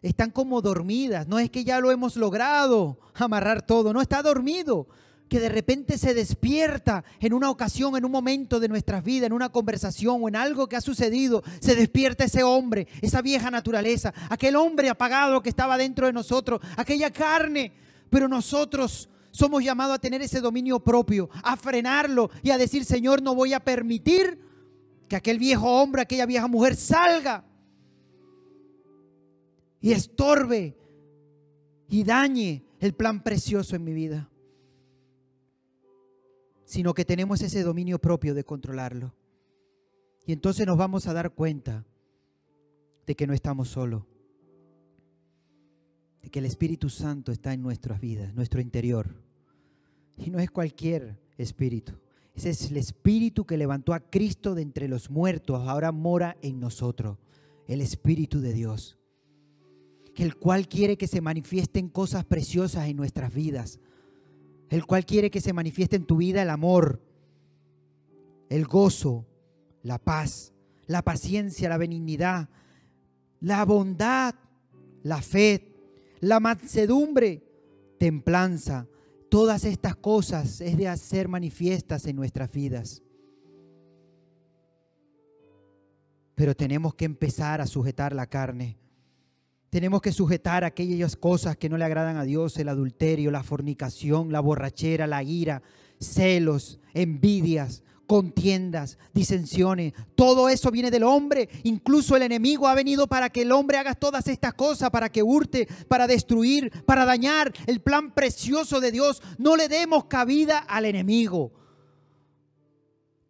[0.00, 1.28] están como dormidas.
[1.28, 4.88] No es que ya lo hemos logrado amarrar todo, no está dormido
[5.32, 9.32] que de repente se despierta en una ocasión, en un momento de nuestras vidas, en
[9.32, 14.12] una conversación o en algo que ha sucedido, se despierta ese hombre, esa vieja naturaleza,
[14.28, 17.72] aquel hombre apagado que estaba dentro de nosotros, aquella carne,
[18.10, 23.22] pero nosotros somos llamados a tener ese dominio propio, a frenarlo y a decir, Señor,
[23.22, 24.38] no voy a permitir
[25.08, 27.42] que aquel viejo hombre, aquella vieja mujer salga
[29.80, 30.76] y estorbe
[31.88, 34.28] y dañe el plan precioso en mi vida
[36.72, 39.14] sino que tenemos ese dominio propio de controlarlo.
[40.24, 41.84] Y entonces nos vamos a dar cuenta
[43.06, 44.04] de que no estamos solos,
[46.22, 49.14] de que el Espíritu Santo está en nuestras vidas, nuestro interior.
[50.16, 51.92] Y no es cualquier espíritu,
[52.32, 56.58] ese es el Espíritu que levantó a Cristo de entre los muertos, ahora mora en
[56.58, 57.18] nosotros,
[57.68, 58.96] el Espíritu de Dios,
[60.16, 63.78] el cual quiere que se manifiesten cosas preciosas en nuestras vidas
[64.72, 66.98] el cual quiere que se manifieste en tu vida el amor,
[68.48, 69.26] el gozo,
[69.82, 70.54] la paz,
[70.86, 72.48] la paciencia, la benignidad,
[73.40, 74.34] la bondad,
[75.02, 75.74] la fe,
[76.20, 77.44] la mansedumbre,
[77.98, 78.88] templanza.
[79.28, 83.02] Todas estas cosas es de hacer manifiestas en nuestras vidas.
[86.34, 88.78] Pero tenemos que empezar a sujetar la carne
[89.72, 94.30] tenemos que sujetar aquellas cosas que no le agradan a Dios, el adulterio, la fornicación,
[94.30, 95.62] la borrachera, la ira,
[95.98, 99.94] celos, envidias, contiendas, disensiones.
[100.14, 101.48] Todo eso viene del hombre.
[101.62, 105.22] Incluso el enemigo ha venido para que el hombre haga todas estas cosas, para que
[105.22, 109.22] hurte, para destruir, para dañar el plan precioso de Dios.
[109.38, 111.50] No le demos cabida al enemigo.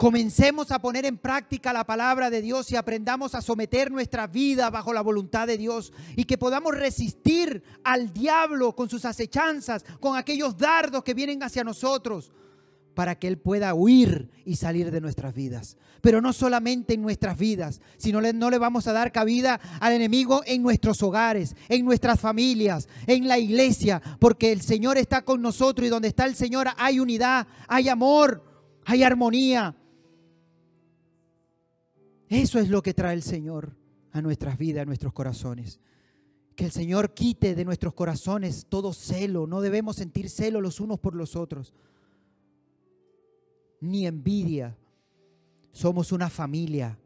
[0.03, 4.69] Comencemos a poner en práctica la palabra de Dios y aprendamos a someter nuestra vida
[4.69, 10.17] bajo la voluntad de Dios y que podamos resistir al diablo con sus acechanzas, con
[10.17, 12.33] aquellos dardos que vienen hacia nosotros,
[12.95, 15.77] para que Él pueda huir y salir de nuestras vidas.
[16.01, 20.43] Pero no solamente en nuestras vidas, sino no le vamos a dar cabida al enemigo
[20.47, 25.87] en nuestros hogares, en nuestras familias, en la iglesia, porque el Señor está con nosotros
[25.87, 28.43] y donde está el Señor hay unidad, hay amor,
[28.85, 29.77] hay armonía
[32.33, 33.77] eso es lo que trae el Señor
[34.13, 35.81] a nuestras vidas, a nuestros corazones.
[36.55, 39.47] Que el Señor quite de nuestros corazones todo celo.
[39.47, 41.73] No debemos sentir celo los unos por los otros.
[43.81, 44.77] Ni envidia.
[45.73, 46.99] Somos una familia.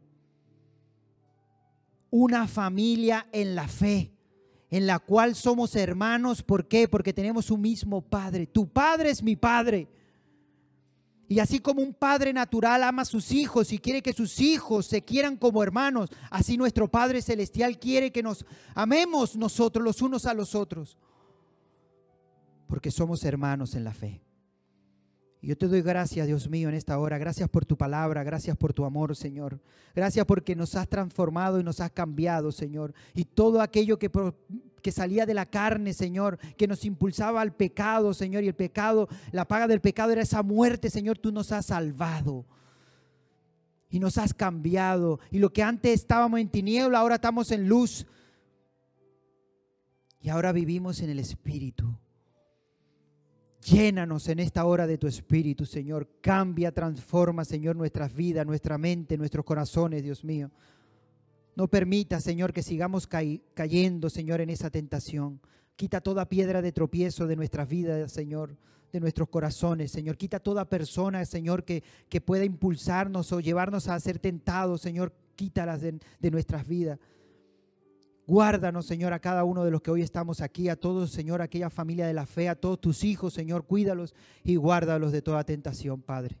[2.09, 4.13] Una familia en la fe,
[4.69, 6.41] en la cual somos hermanos.
[6.41, 6.87] ¿Por qué?
[6.87, 8.47] Porque tenemos un mismo Padre.
[8.47, 9.87] Tu Padre es mi Padre.
[11.29, 14.85] Y así como un padre natural ama a sus hijos y quiere que sus hijos
[14.85, 20.25] se quieran como hermanos, así nuestro Padre Celestial quiere que nos amemos nosotros los unos
[20.25, 20.97] a los otros,
[22.67, 24.21] porque somos hermanos en la fe.
[25.47, 27.17] Yo te doy gracias, Dios mío, en esta hora.
[27.17, 29.61] Gracias por tu palabra, gracias por tu amor, Señor.
[29.95, 32.93] Gracias porque nos has transformado y nos has cambiado, Señor.
[33.13, 34.11] Y todo aquello que,
[34.81, 38.43] que salía de la carne, Señor, que nos impulsaba al pecado, Señor.
[38.43, 41.17] Y el pecado, la paga del pecado era esa muerte, Señor.
[41.17, 42.45] Tú nos has salvado.
[43.89, 45.21] Y nos has cambiado.
[45.31, 48.05] Y lo que antes estábamos en tiniebla, ahora estamos en luz.
[50.19, 51.97] Y ahora vivimos en el Espíritu.
[53.69, 56.07] Llénanos en esta hora de tu Espíritu, Señor.
[56.21, 60.49] Cambia, transforma, Señor, nuestras vidas, nuestra mente, nuestros corazones, Dios mío.
[61.53, 65.41] No permita, Señor, que sigamos cayendo, Señor, en esa tentación.
[65.75, 68.55] Quita toda piedra de tropiezo de nuestras vidas, Señor,
[68.93, 70.15] de nuestros corazones, Señor.
[70.15, 75.11] Quita toda persona, Señor, que, que pueda impulsarnos o llevarnos a ser tentados, Señor.
[75.35, 76.99] Quítalas de, de nuestras vidas.
[78.27, 81.69] Guárdanos, Señor, a cada uno de los que hoy estamos aquí, a todos, Señor, aquella
[81.69, 84.13] familia de la fe, a todos tus hijos, Señor, cuídalos
[84.43, 86.37] y guárdalos de toda tentación, Padre.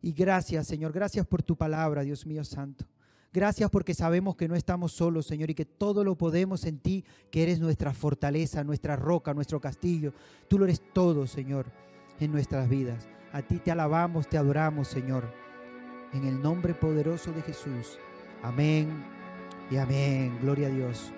[0.00, 2.86] Y gracias, Señor, gracias por tu palabra, Dios mío santo.
[3.30, 7.04] Gracias porque sabemos que no estamos solos, Señor, y que todo lo podemos en ti,
[7.30, 10.14] que eres nuestra fortaleza, nuestra roca, nuestro castillo.
[10.48, 11.66] Tú lo eres todo, Señor,
[12.20, 13.06] en nuestras vidas.
[13.34, 15.30] A ti te alabamos, te adoramos, Señor.
[16.14, 17.98] En el nombre poderoso de Jesús.
[18.42, 19.11] Amén
[19.72, 20.38] y amén.
[20.42, 21.12] Gloria a Dios.